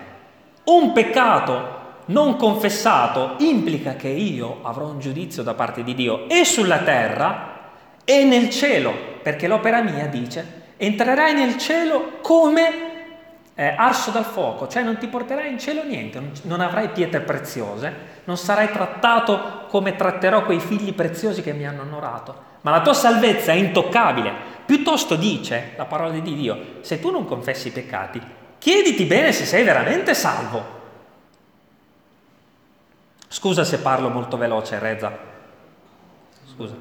[0.65, 6.43] Un peccato non confessato implica che io avrò un giudizio da parte di Dio e
[6.43, 7.51] sulla terra
[8.03, 12.91] e nel cielo, perché l'opera mia dice, entrerai nel cielo come
[13.55, 17.21] eh, arso dal fuoco, cioè non ti porterai in cielo niente, non, non avrai pietre
[17.21, 17.93] preziose,
[18.25, 22.93] non sarai trattato come tratterò quei figli preziosi che mi hanno onorato, ma la tua
[22.93, 24.51] salvezza è intoccabile.
[24.65, 28.19] Piuttosto dice la parola di Dio, se tu non confessi i peccati,
[28.57, 30.81] chiediti bene se sei veramente salvo
[33.33, 35.11] Scusa se parlo molto veloce, Reza.
[36.53, 36.75] Scusa.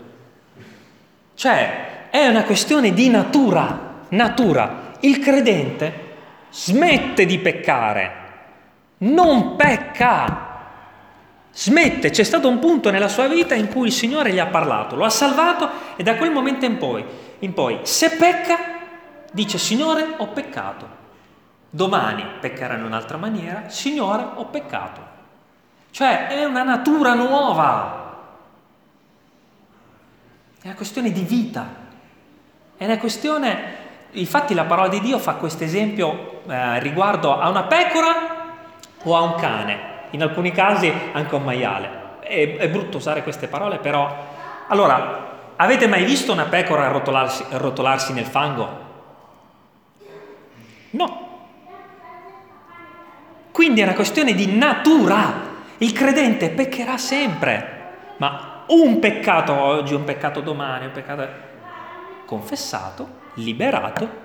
[1.34, 4.92] Cioè, è una questione di natura, natura.
[5.00, 6.10] Il credente
[6.50, 8.12] smette di peccare,
[8.98, 10.51] non pecca.
[11.54, 14.96] Smette, c'è stato un punto nella sua vita in cui il Signore gli ha parlato,
[14.96, 17.04] lo ha salvato e da quel momento in poi,
[17.40, 18.58] in poi se pecca,
[19.30, 21.00] dice Signore ho peccato.
[21.68, 25.00] Domani peccherà in un'altra maniera, Signore ho peccato.
[25.90, 28.00] Cioè è una natura nuova.
[30.60, 31.66] È una questione di vita.
[32.76, 33.80] È una questione...
[34.12, 38.56] Infatti la parola di Dio fa questo esempio eh, riguardo a una pecora
[39.02, 39.91] o a un cane.
[40.12, 42.20] In alcuni casi anche un maiale.
[42.20, 44.30] È, è brutto usare queste parole, però...
[44.68, 48.80] Allora, avete mai visto una pecora rotolarsi, rotolarsi nel fango?
[50.90, 51.28] No.
[53.50, 55.50] Quindi è una questione di natura.
[55.78, 61.28] Il credente peccherà sempre, ma un peccato oggi, un peccato domani, un peccato
[62.24, 64.22] confessato, liberato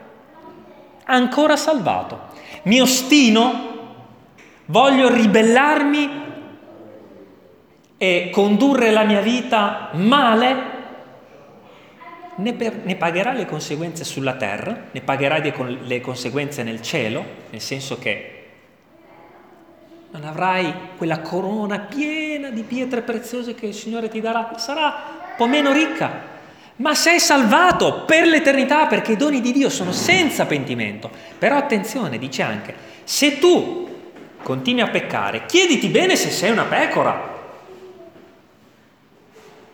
[1.07, 2.27] ancora salvato.
[2.63, 3.76] Mi ostino,
[4.67, 6.25] voglio ribellarmi
[7.97, 10.55] e condurre la mia vita male,
[12.35, 17.61] ne, per, ne pagherà le conseguenze sulla terra, ne pagherà le conseguenze nel cielo, nel
[17.61, 18.33] senso che
[20.11, 25.35] non avrai quella corona piena di pietre preziose che il Signore ti darà, sarà un
[25.35, 26.35] po' meno ricca,
[26.77, 31.09] ma sei salvato per l'eternità perché i doni di Dio sono senza pentimento.
[31.37, 33.87] Però attenzione, dice anche, se tu
[34.47, 37.35] continui a peccare, chiediti bene se sei una pecora,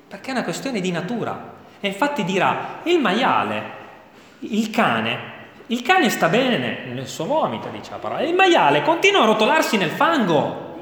[0.07, 1.51] perché è una questione di natura.
[1.79, 3.61] E infatti dirà, il maiale,
[4.39, 5.19] il cane,
[5.67, 9.77] il cane sta bene nel suo vomito, dice la parola, il maiale continua a rotolarsi
[9.77, 10.79] nel fango.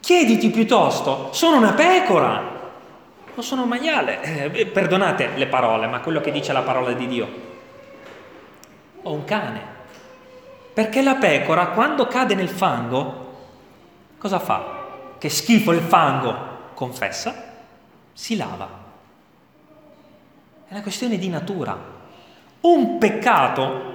[0.00, 2.42] Chiediti piuttosto, sono una pecora
[3.34, 4.22] o sono un maiale?
[4.22, 7.28] Eh, perdonate le parole, ma quello che dice la parola di Dio.
[9.02, 9.79] O un cane.
[10.72, 13.36] Perché la pecora, quando cade nel fango,
[14.18, 14.78] cosa fa?
[15.18, 17.34] Che schifo il fango, confessa,
[18.12, 18.68] si lava.
[20.68, 21.76] È una questione di natura.
[22.60, 23.88] Un peccato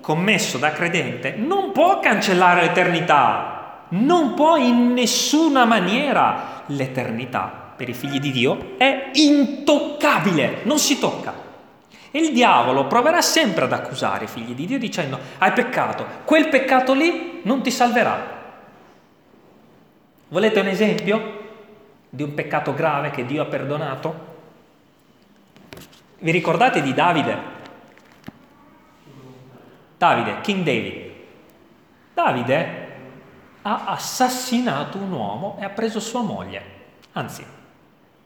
[0.00, 7.94] commesso da credente non può cancellare l'eternità, non può in nessuna maniera l'eternità per i
[7.94, 11.45] figli di Dio è intoccabile, non si tocca.
[12.16, 16.48] E il diavolo proverà sempre ad accusare i figli di Dio dicendo hai peccato, quel
[16.48, 18.34] peccato lì non ti salverà.
[20.28, 21.44] Volete un esempio?
[22.08, 24.14] di un peccato grave che Dio ha perdonato?
[26.20, 27.38] Vi ricordate di Davide?
[29.98, 31.10] Davide, King David.
[32.14, 32.94] Davide
[33.60, 36.62] ha assassinato un uomo e ha preso sua moglie.
[37.12, 37.44] Anzi,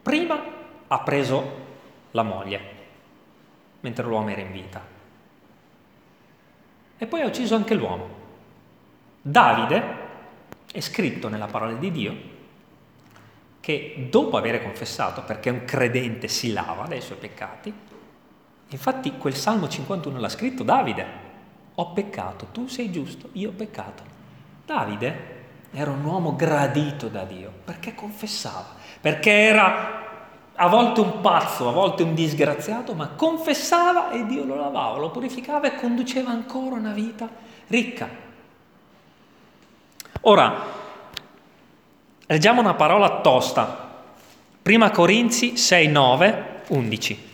[0.01, 0.41] prima
[0.87, 1.59] ha preso
[2.13, 2.80] la moglie,
[3.81, 4.83] mentre l'uomo era in vita.
[6.99, 8.19] E poi ha ucciso anche l'uomo.
[9.23, 9.83] Davide
[10.73, 12.39] è scritto nella parola di Dio
[13.61, 17.73] che dopo aver confessato, perché un credente si lava dai suoi peccati,
[18.69, 21.07] infatti quel Salmo 51 l'ha scritto Davide,
[21.75, 24.03] ho peccato, tu sei giusto, io ho peccato.
[24.65, 25.39] Davide
[25.73, 30.00] era un uomo gradito da Dio, perché confessava, perché era
[30.61, 35.11] a volte un pazzo, a volte un disgraziato, ma confessava e Dio lo lavava, lo
[35.11, 37.29] purificava e conduceva ancora una vita
[37.67, 38.09] ricca.
[40.23, 40.79] Ora,
[42.31, 43.89] Leggiamo una parola tosta.
[44.63, 47.29] Prima Corinzi 6, 9, 11.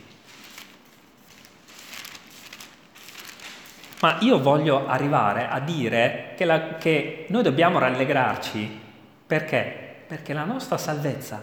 [4.01, 8.81] Ma io voglio arrivare a dire che, la, che noi dobbiamo rallegrarci
[9.27, 10.05] perché?
[10.07, 11.43] Perché la nostra salvezza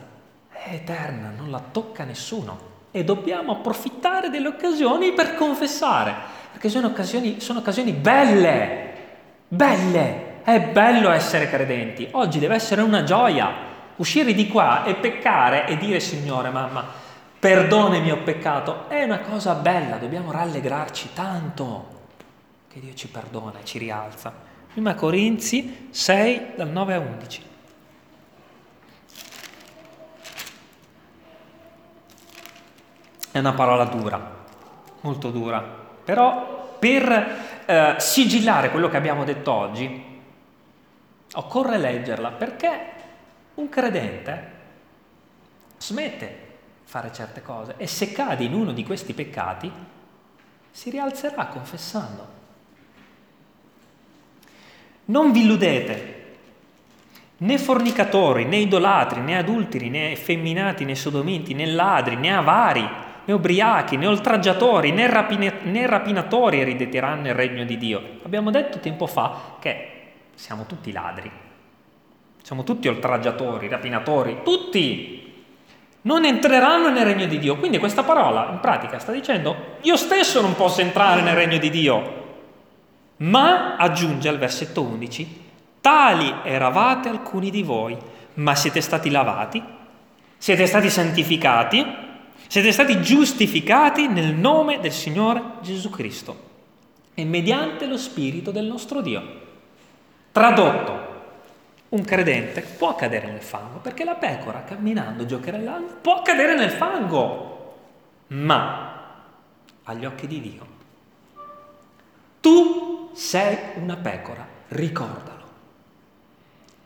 [0.64, 6.14] è eterna, non la tocca nessuno e dobbiamo approfittare delle occasioni per confessare,
[6.52, 8.94] perché sono occasioni, sono occasioni belle,
[9.48, 10.32] belle.
[10.44, 15.78] È bello essere credenti, oggi deve essere una gioia uscire di qua e peccare e
[15.78, 16.86] dire Signore, mamma,
[17.40, 21.88] perdona il mio peccato, è una cosa bella, dobbiamo rallegrarci tanto
[22.68, 24.34] che Dio ci perdona e ci rialza.
[24.72, 27.52] Prima Corinzi 6 dal 9 a 11.
[33.34, 34.32] È una parola dura,
[35.02, 40.12] molto dura, però per eh, sigillare quello che abbiamo detto oggi
[41.36, 42.92] Occorre leggerla perché
[43.56, 44.52] un credente
[45.80, 46.44] smette di
[46.84, 49.72] fare certe cose e se cade in uno di questi peccati
[50.70, 52.42] si rialzerà confessando.
[55.06, 56.26] Non vi illudete,
[57.38, 62.88] né fornicatori, né idolatri, né adulteri, né effeminati, né sodomiti, né ladri, né avari,
[63.26, 68.20] né ubriachi, né oltraggiatori, né, rapine, né rapinatori erediteranno il regno di Dio.
[68.24, 69.90] Abbiamo detto tempo fa che
[70.36, 71.32] siamo tutti ladri,
[72.42, 75.24] siamo tutti oltraggiatori, rapinatori, tutti
[76.02, 77.58] non entreranno nel regno di Dio.
[77.58, 81.70] Quindi questa parola in pratica sta dicendo io stesso non posso entrare nel regno di
[81.70, 82.22] Dio.
[83.18, 85.42] Ma aggiunge al versetto 11,
[85.80, 87.98] tali eravate alcuni di voi,
[88.36, 89.64] ma siete stati lavati,
[90.38, 91.86] siete stati santificati,
[92.54, 96.38] siete stati giustificati nel nome del Signore Gesù Cristo
[97.16, 99.24] e mediante lo Spirito del nostro Dio.
[100.32, 101.22] Tradotto,
[101.90, 107.74] un credente può cadere nel fango perché la pecora camminando, giocherellando, può cadere nel fango,
[108.28, 109.24] ma
[109.86, 110.68] agli occhi di Dio
[112.40, 115.48] tu sei una pecora, ricordalo,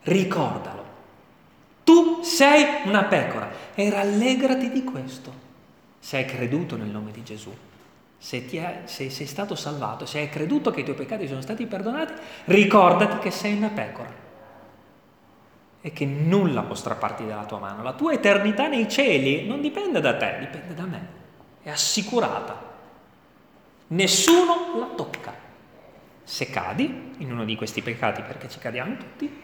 [0.03, 0.85] ricordalo.
[1.83, 5.46] Tu sei una pecora e rallegrati di questo
[5.99, 7.55] se hai creduto nel nome di Gesù.
[8.19, 11.65] Se, è, se, sei stato salvato, se hai creduto che i tuoi peccati sono stati
[11.65, 12.13] perdonati,
[12.45, 14.25] ricordati che sei una pecora
[15.81, 17.83] e che nulla può strapparti dalla tua mano.
[17.83, 21.07] La tua eternità nei cieli non dipende da te, dipende da me.
[21.61, 22.75] È assicurata.
[23.87, 25.33] Nessuno la tocca.
[26.23, 29.41] Se cadi in uno di questi peccati, perché ci cadiamo tutti,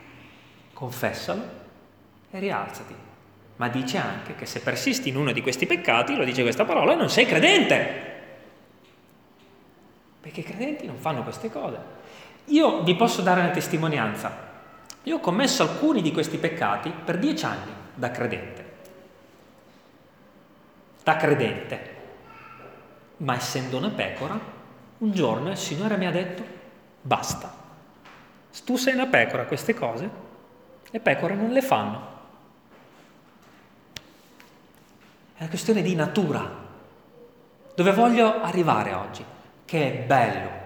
[0.74, 1.42] confessalo
[2.30, 3.12] e rialzati.
[3.58, 6.96] Ma dice anche che se persisti in uno di questi peccati, lo dice questa parola,
[6.96, 8.12] non sei credente.
[10.22, 11.78] Perché i credenti non fanno queste cose.
[12.46, 14.52] Io vi posso dare una testimonianza.
[15.04, 18.72] Io ho commesso alcuni di questi peccati per dieci anni da credente.
[21.04, 21.92] Da credente.
[23.18, 24.40] Ma essendo una pecora,
[24.98, 26.44] un giorno il Signore mi ha detto,
[27.02, 27.62] basta.
[28.64, 30.10] Tu sei una pecora, queste cose,
[30.90, 32.13] le pecore non le fanno.
[35.36, 36.62] È una questione di natura.
[37.76, 39.26] Dove voglio arrivare oggi?
[39.66, 40.62] Che è bello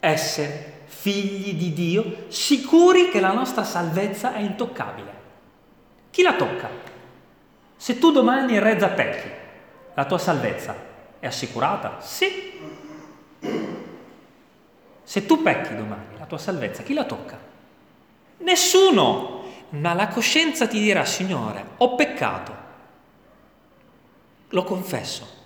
[0.00, 5.12] essere figli di Dio, sicuri che la nostra salvezza è intoccabile.
[6.10, 6.68] Chi la tocca?
[7.76, 9.28] Se tu domani in Rezza pecchi,
[9.94, 10.74] la tua salvezza
[11.18, 12.00] è assicurata?
[12.00, 12.60] Sì.
[15.02, 17.38] Se tu pecchi domani, la tua salvezza, chi la tocca?
[18.38, 19.40] Nessuno.
[19.70, 22.54] Ma la coscienza ti dirà, Signore, ho peccato,
[24.52, 25.40] lo confesso.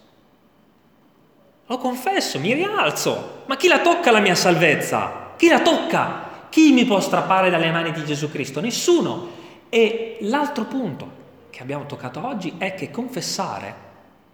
[1.66, 3.42] Lo confesso, mi rialzo.
[3.46, 5.32] Ma chi la tocca la mia salvezza?
[5.36, 6.48] Chi la tocca?
[6.48, 8.60] Chi mi può strappare dalle mani di Gesù Cristo?
[8.60, 9.28] Nessuno.
[9.68, 13.84] E l'altro punto che abbiamo toccato oggi è che confessare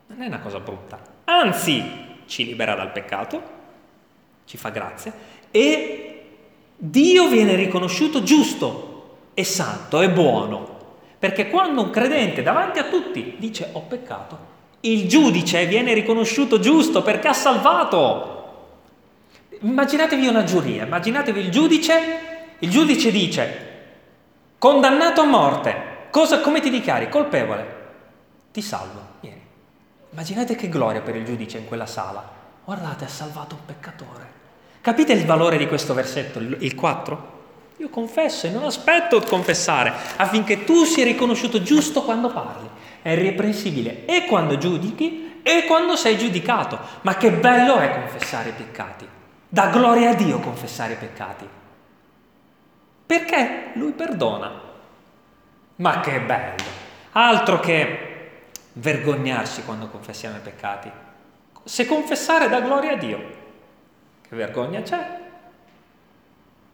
[0.09, 1.83] non è una cosa brutta, anzi
[2.27, 3.43] ci libera dal peccato,
[4.45, 5.13] ci fa grazia
[5.51, 6.25] e
[6.77, 10.81] Dio viene riconosciuto giusto e santo e buono.
[11.19, 14.51] Perché quando un credente davanti a tutti dice ho peccato,
[14.85, 18.31] il giudice viene riconosciuto giusto perché ha salvato.
[19.61, 21.95] Immaginatevi una giuria, immaginatevi il giudice,
[22.59, 23.71] il giudice dice,
[24.59, 27.09] condannato a morte, cosa, come ti dichiari?
[27.09, 27.67] Colpevole,
[28.53, 29.41] ti salvo, vieni.
[30.11, 32.29] Immaginate che gloria per il giudice in quella sala.
[32.65, 34.31] Guardate, ha salvato un peccatore.
[34.81, 37.41] Capite il valore di questo versetto, il 4?
[37.77, 42.69] Io confesso e non aspetto di confessare affinché tu sia riconosciuto giusto quando parli.
[43.03, 46.79] È irreprensibile e quando giudichi e quando sei giudicato.
[47.03, 49.07] Ma che bello è confessare i peccati.
[49.49, 51.47] Dà gloria a Dio confessare i peccati.
[53.05, 54.51] Perché Lui perdona.
[55.77, 56.63] Ma che bello!
[57.13, 58.11] Altro che
[58.75, 60.91] vergognarsi quando confessiamo i peccati.
[61.65, 63.19] Se confessare dà gloria a Dio,
[64.27, 65.21] che vergogna c'è?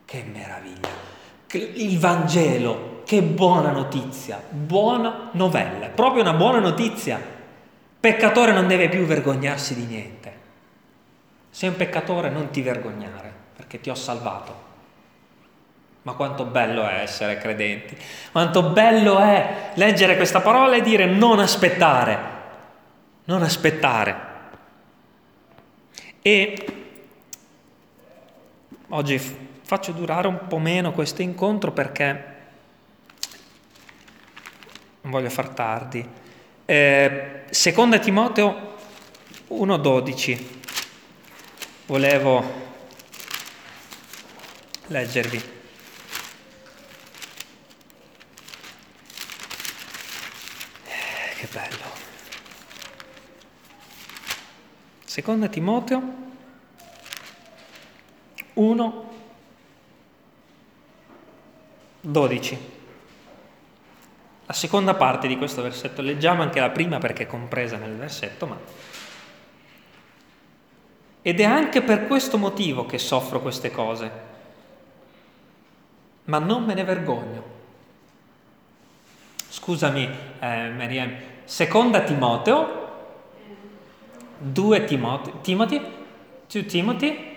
[0.04, 0.88] Che meraviglia!
[1.50, 7.18] Il Vangelo, che buona notizia, buona novella, proprio una buona notizia.
[7.98, 10.32] Peccatore non deve più vergognarsi di niente.
[11.48, 14.54] Sei un peccatore, non ti vergognare, perché ti ho salvato.
[16.02, 17.96] Ma quanto bello è essere credenti,
[18.30, 22.18] quanto bello è leggere questa parola e dire non aspettare,
[23.24, 24.16] non aspettare.
[26.20, 26.66] E
[28.88, 29.18] oggi
[29.62, 32.36] faccio durare un po' meno questo incontro perché
[35.02, 36.06] non voglio far tardi.
[36.64, 38.76] Eh, seconda Timoteo
[39.48, 40.44] 1,12
[41.86, 42.66] volevo
[44.88, 45.56] leggervi.
[51.36, 51.86] Che bello.
[55.04, 56.26] Seconda Timoteo
[58.54, 59.12] 1,
[62.00, 62.77] 12.
[64.48, 68.46] La seconda parte di questo versetto, leggiamo anche la prima perché è compresa nel versetto,
[68.46, 68.56] ma
[71.20, 74.10] ed è anche per questo motivo che soffro queste cose.
[76.24, 77.42] Ma non me ne vergogno.
[79.50, 81.36] Scusami, eh, Marianne.
[81.44, 82.86] Seconda Timoteo,
[84.38, 85.80] 2 Timoteo, Timothy,
[86.50, 87.36] 2 Timothy.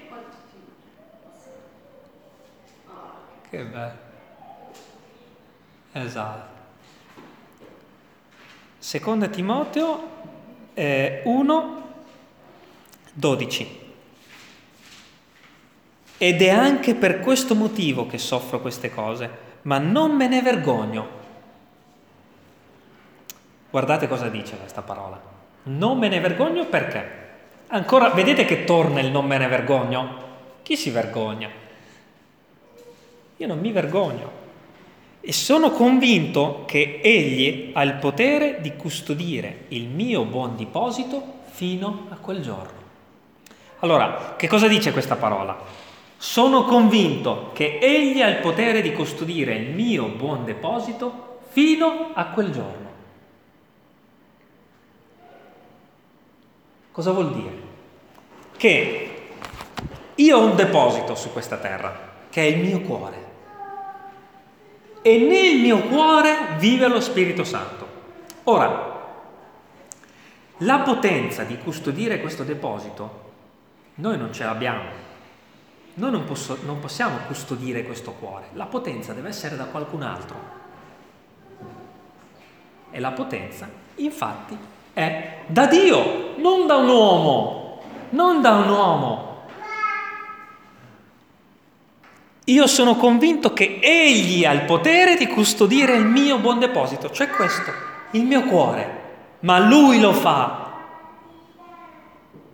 [3.49, 3.97] Che bello.
[5.91, 6.60] Esatto.
[8.81, 10.09] Seconda Timoteo
[10.73, 11.83] eh, 1,
[13.13, 13.79] 12.
[16.17, 19.29] Ed è anche per questo motivo che soffro queste cose,
[19.61, 21.07] ma non me ne vergogno.
[23.69, 25.21] Guardate cosa dice questa parola.
[25.65, 27.19] Non me ne vergogno perché?
[27.67, 30.23] Ancora, vedete che torna il non me ne vergogno?
[30.63, 31.51] Chi si vergogna?
[33.37, 34.40] Io non mi vergogno.
[35.23, 42.07] E sono convinto che Egli ha il potere di custodire il mio buon deposito fino
[42.09, 42.79] a quel giorno.
[43.79, 45.57] Allora, che cosa dice questa parola?
[46.17, 52.25] Sono convinto che Egli ha il potere di custodire il mio buon deposito fino a
[52.25, 52.89] quel giorno.
[56.91, 57.69] Cosa vuol dire?
[58.57, 59.11] Che
[60.15, 63.30] io ho un deposito su questa terra, che è il mio cuore.
[65.01, 67.87] E nel mio cuore vive lo Spirito Santo.
[68.43, 68.89] Ora,
[70.57, 73.29] la potenza di custodire questo deposito
[73.95, 75.09] noi non ce l'abbiamo.
[75.95, 78.49] Noi non, posso, non possiamo custodire questo cuore.
[78.53, 80.35] La potenza deve essere da qualcun altro.
[82.91, 84.57] E la potenza, infatti,
[84.93, 89.30] è da Dio, non da un uomo, non da un uomo.
[92.45, 97.27] Io sono convinto che Egli ha il potere di custodire il mio buon deposito, cioè
[97.29, 97.71] questo,
[98.11, 99.01] il mio cuore,
[99.41, 100.69] ma Lui lo fa.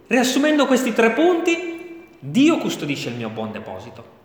[0.08, 4.16] Riassumendo questi tre punti, Dio custodisce il mio buon deposito.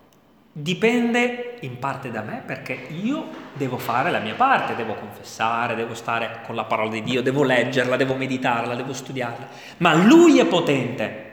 [0.54, 5.94] Dipende in parte da me perché io devo fare la mia parte, devo confessare, devo
[5.94, 9.48] stare con la parola di Dio, devo leggerla, devo meditarla, devo studiarla.
[9.78, 11.30] Ma Lui è potente.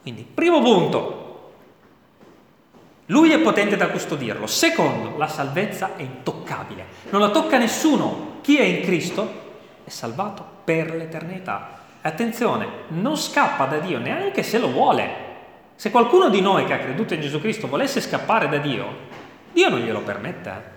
[0.00, 1.31] Quindi, primo punto,
[3.06, 4.46] Lui è potente da custodirlo.
[4.46, 6.86] Secondo, la salvezza è intoccabile.
[7.10, 8.38] Non la tocca nessuno.
[8.42, 9.40] Chi è in Cristo
[9.84, 11.80] è salvato per l'eternità.
[12.00, 15.30] Attenzione, non scappa da Dio neanche se lo vuole.
[15.74, 19.10] Se qualcuno di noi che ha creduto in Gesù Cristo volesse scappare da Dio,
[19.52, 20.70] Dio non glielo permette.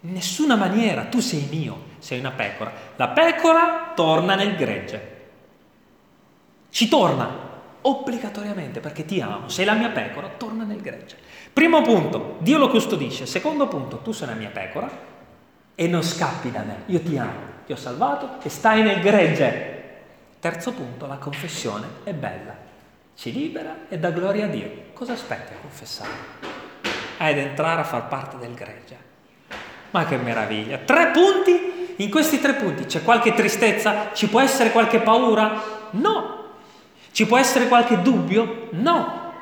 [0.00, 2.72] In nessuna maniera, tu sei mio, sei una pecora.
[2.96, 5.10] La pecora torna nel gregge.
[6.70, 7.50] Ci torna
[7.82, 9.48] obbligatoriamente perché ti amo.
[9.48, 11.16] Sei la mia pecora, torna nel gregge.
[11.52, 13.26] Primo punto, Dio lo custodisce.
[13.26, 14.90] Secondo punto, tu sei la mia pecora
[15.74, 16.82] e non scappi da me.
[16.86, 19.70] Io ti amo, ti ho salvato e stai nel gregge.
[20.40, 22.56] Terzo punto, la confessione è bella,
[23.14, 24.70] ci libera e dà gloria a Dio.
[24.92, 26.10] Cosa aspetti a confessare?
[27.18, 28.96] Ad entrare a far parte del gregge.
[29.90, 30.78] Ma che meraviglia!
[30.78, 34.12] Tre punti, in questi tre punti c'è qualche tristezza?
[34.12, 35.62] Ci può essere qualche paura?
[35.90, 36.41] No.
[37.12, 38.68] Ci può essere qualche dubbio?
[38.70, 39.32] No.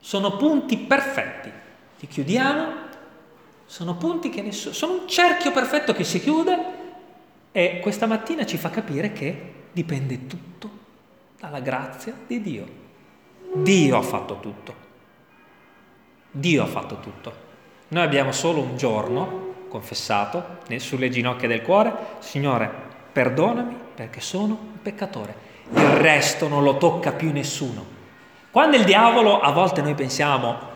[0.00, 1.52] Sono punti perfetti.
[2.00, 2.72] Li chiudiamo.
[3.66, 4.74] Sono punti che nessuno...
[4.74, 6.80] Sono un cerchio perfetto che si chiude
[7.52, 10.70] e questa mattina ci fa capire che dipende tutto
[11.38, 12.66] dalla grazia di Dio.
[13.54, 14.74] Dio ha fatto tutto.
[16.30, 17.50] Dio ha fatto tutto.
[17.88, 22.70] Noi abbiamo solo un giorno confessato sulle ginocchia del cuore, Signore,
[23.12, 25.50] perdonami perché sono un peccatore.
[25.74, 27.84] Il resto non lo tocca più nessuno.
[28.50, 30.70] Quando il diavolo, a volte noi pensiamo,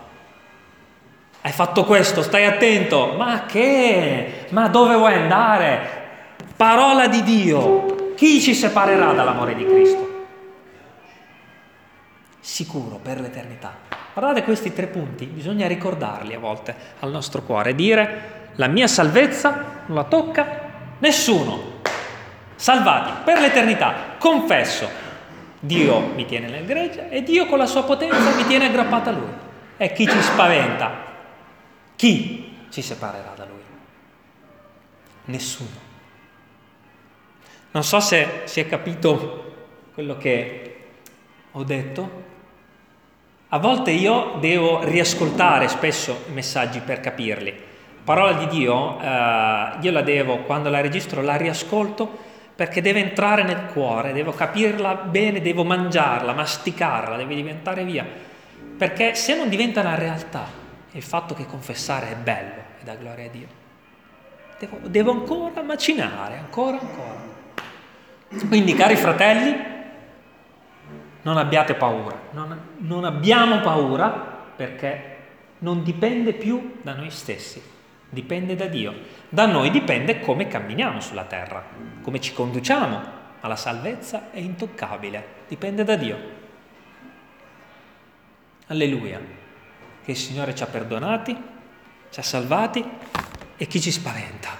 [1.41, 4.47] hai fatto questo, stai attento, ma che?
[4.49, 6.05] Ma dove vuoi andare?
[6.55, 8.13] Parola di Dio.
[8.15, 10.25] Chi ci separerà dall'amore di Cristo?
[12.39, 13.75] Sicuro per l'eternità.
[14.13, 19.83] Guardate questi tre punti, bisogna ricordarli a volte al nostro cuore, dire la mia salvezza
[19.85, 20.47] non la tocca
[20.97, 21.75] nessuno.
[22.57, 24.89] Salvati per l'eternità, confesso,
[25.59, 29.13] Dio mi tiene nel gregge e Dio con la sua potenza mi tiene aggrappata a
[29.13, 29.29] Lui.
[29.77, 30.91] E chi ci spaventa?
[31.95, 33.61] Chi ci separerà da Lui?
[35.25, 35.85] Nessuno.
[37.71, 39.53] Non so se si è capito
[39.93, 40.85] quello che
[41.51, 42.25] ho detto.
[43.49, 47.65] A volte io devo riascoltare spesso i messaggi per capirli.
[48.03, 52.25] Parola di Dio, eh, io la devo, quando la registro, la riascolto
[52.57, 58.03] perché deve entrare nel cuore, devo capirla bene, devo mangiarla, masticarla, deve diventare via.
[58.75, 60.47] Perché se non diventa una realtà
[60.93, 63.47] il fatto che confessare è bello e dà gloria a Dio,
[64.57, 67.21] devo, devo ancora macinare, ancora, ancora.
[68.47, 69.55] Quindi, cari fratelli,
[71.21, 74.09] non abbiate paura, non, non abbiamo paura
[74.55, 75.17] perché
[75.59, 77.61] non dipende più da noi stessi,
[78.09, 78.95] dipende da Dio.
[79.29, 81.63] Da noi dipende come camminiamo sulla terra,
[82.07, 83.01] come ci conduciamo,
[83.41, 86.17] ma la salvezza è intoccabile, dipende da Dio.
[88.67, 89.19] Alleluia,
[90.05, 91.35] che il Signore ci ha perdonati,
[92.09, 92.81] ci ha salvati
[93.57, 94.55] e chi ci spaventa.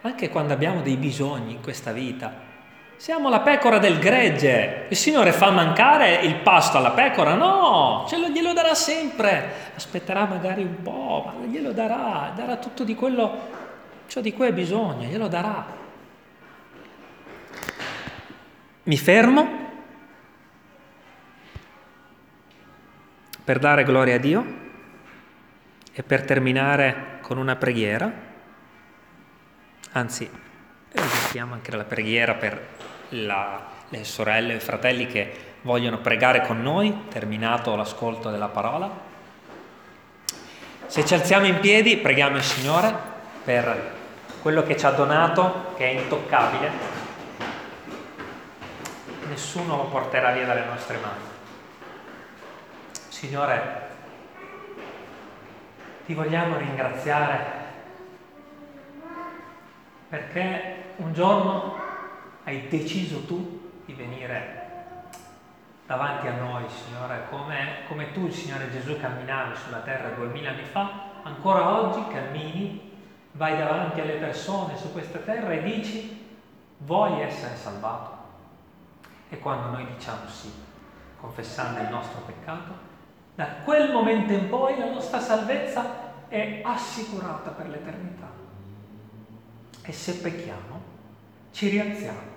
[0.00, 2.32] anche quando abbiamo dei bisogni in questa vita.
[2.96, 4.86] Siamo la pecora del gregge.
[4.88, 7.34] Il Signore fa mancare il pasto alla pecora?
[7.34, 9.70] No, ce lo glielo darà sempre.
[9.76, 13.62] Aspetterà magari un po', ma glielo darà, darà tutto di quello
[14.14, 15.66] ciò di cui hai bisogno, glielo darà.
[18.84, 19.72] Mi fermo
[23.42, 24.44] per dare gloria a Dio
[25.92, 28.12] e per terminare con una preghiera
[29.90, 30.30] anzi
[30.94, 32.68] apriamo anche la preghiera per
[33.08, 38.88] la, le sorelle e i fratelli che vogliono pregare con noi, terminato l'ascolto della parola.
[40.86, 42.94] Se ci alziamo in piedi, preghiamo il Signore
[43.42, 43.93] per
[44.44, 46.70] quello che ci ha donato, che è intoccabile.
[49.26, 51.22] Nessuno lo porterà via dalle nostre mani.
[53.08, 53.88] Signore,
[56.04, 57.42] ti vogliamo ringraziare
[60.10, 61.78] perché un giorno
[62.44, 64.66] hai deciso tu di venire
[65.86, 71.12] davanti a noi, Signore, come, come tu, Signore Gesù, camminavi sulla terra duemila anni fa,
[71.22, 72.92] ancora oggi cammini,
[73.34, 76.36] vai davanti alle persone su questa terra e dici,
[76.78, 78.12] vuoi essere salvato?
[79.28, 80.52] E quando noi diciamo sì,
[81.18, 82.92] confessando il nostro peccato,
[83.34, 88.30] da quel momento in poi la nostra salvezza è assicurata per l'eternità.
[89.82, 90.80] E se pecchiamo,
[91.50, 92.32] ci rialziamo,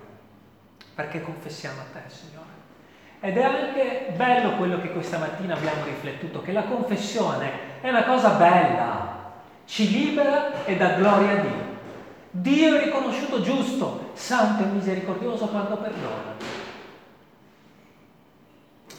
[0.94, 2.46] perché confessiamo a te, Signore.
[3.20, 8.04] Ed è anche bello quello che questa mattina abbiamo riflettuto, che la confessione è una
[8.04, 9.07] cosa bella,
[9.68, 11.66] ci libera e dà gloria a Dio.
[12.30, 16.36] Dio è riconosciuto giusto, santo e misericordioso quando perdona.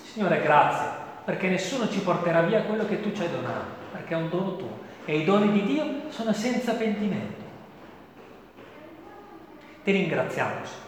[0.04, 0.88] Signore, grazie,
[1.26, 4.56] perché nessuno ci porterà via quello che tu ci hai donato, perché è un dono
[4.56, 4.80] tuo.
[5.06, 7.48] E i doni di Dio sono senza pentimento.
[9.84, 10.88] Ti ringraziamo, Signore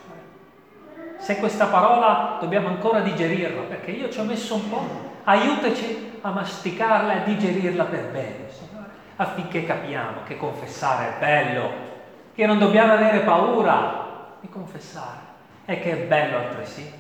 [1.22, 4.84] se questa parola dobbiamo ancora digerirla, perché io ci ho messo un po',
[5.24, 8.51] aiutaci a masticarla e a digerirla per bene,
[9.22, 11.72] affinché capiamo che confessare è bello,
[12.34, 15.20] che non dobbiamo avere paura di confessare
[15.66, 16.92] e che è bello altresì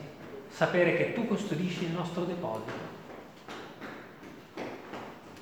[0.49, 2.89] sapere che tu custodisci il nostro deposito.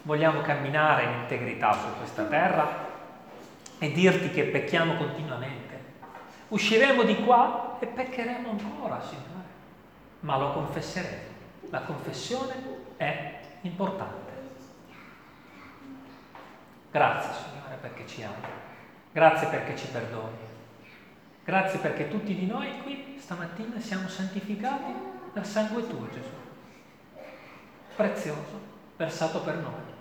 [0.03, 2.87] Vogliamo camminare in integrità su questa terra
[3.77, 5.69] e dirti che pecchiamo continuamente
[6.49, 9.47] Usciremo di qua e peccheremo ancora, Signore,
[10.21, 11.37] ma lo confesseremo.
[11.69, 12.55] La confessione
[12.97, 14.28] è importante.
[16.91, 18.47] Grazie, Signore, perché ci ami.
[19.11, 20.37] Grazie perché ci perdoni.
[21.43, 24.93] Grazie perché tutti di noi qui stamattina siamo santificati
[25.33, 26.29] dal sangue tuo, Gesù.
[27.95, 28.59] Prezioso,
[28.97, 29.97] versato per noi.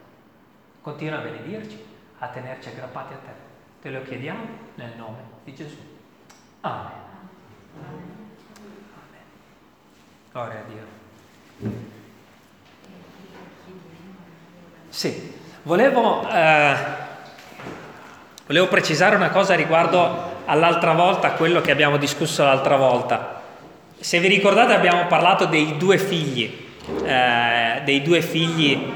[0.81, 1.85] Continua a benedirci,
[2.19, 3.33] a tenerci aggrappati a te.
[3.81, 5.79] Te lo chiediamo nel nome di Gesù.
[6.61, 7.07] Amen.
[10.33, 10.97] Gloria a Dio.
[14.89, 16.75] Sì, volevo, eh,
[18.47, 23.43] volevo precisare una cosa riguardo all'altra volta, a quello che abbiamo discusso l'altra volta.
[23.99, 26.67] Se vi ricordate abbiamo parlato dei due figli,
[27.05, 28.93] eh, dei due figli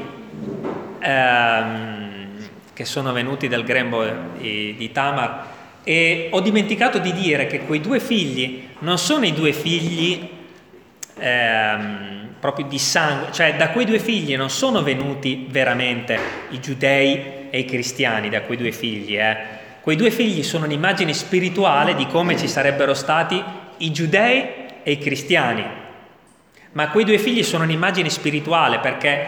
[1.01, 2.27] ehm,
[2.73, 4.05] che sono venuti dal grembo
[4.39, 5.45] di, di Tamar
[5.85, 10.29] e ho dimenticato di dire che quei due figli non sono i due figli
[11.19, 16.19] ehm, proprio di sangue, cioè da quei due figli non sono venuti veramente
[16.51, 19.17] i giudei e i cristiani, da quei due figli.
[19.17, 19.37] Eh.
[19.81, 23.41] Quei due figli sono un'immagine spirituale di come ci sarebbero stati
[23.77, 24.49] i giudei
[24.83, 25.65] e i cristiani.
[26.73, 29.27] Ma quei due figli sono un'immagine spirituale perché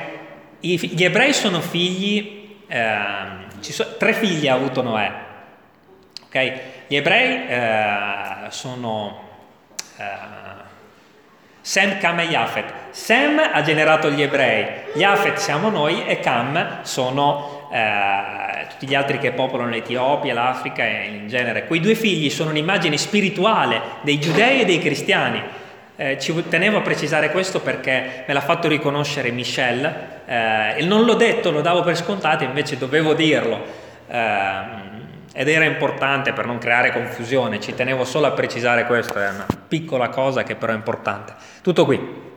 [0.58, 2.98] gli ebrei sono figli, eh,
[3.60, 5.12] so, tre figli ha avuto Noè,
[6.26, 6.60] Okay?
[6.88, 9.22] Gli ebrei eh, sono
[9.98, 10.43] eh,
[11.66, 12.64] Sem, Cam e Yafet.
[12.90, 19.18] Sem ha generato gli ebrei, Yafet siamo noi e Cam sono eh, tutti gli altri
[19.18, 21.64] che popolano l'Etiopia, l'Africa e in genere.
[21.66, 25.42] Quei due figli sono un'immagine spirituale dei giudei e dei cristiani.
[25.96, 29.84] Eh, ci tenevo a precisare questo perché me l'ha fatto riconoscere Michel
[30.26, 33.64] eh, e non l'ho detto, lo davo per scontato, invece dovevo dirlo.
[35.36, 39.46] Ed era importante per non creare confusione, ci tenevo solo a precisare questo, è una
[39.66, 41.34] piccola cosa che però è importante.
[41.60, 42.32] Tutto qui.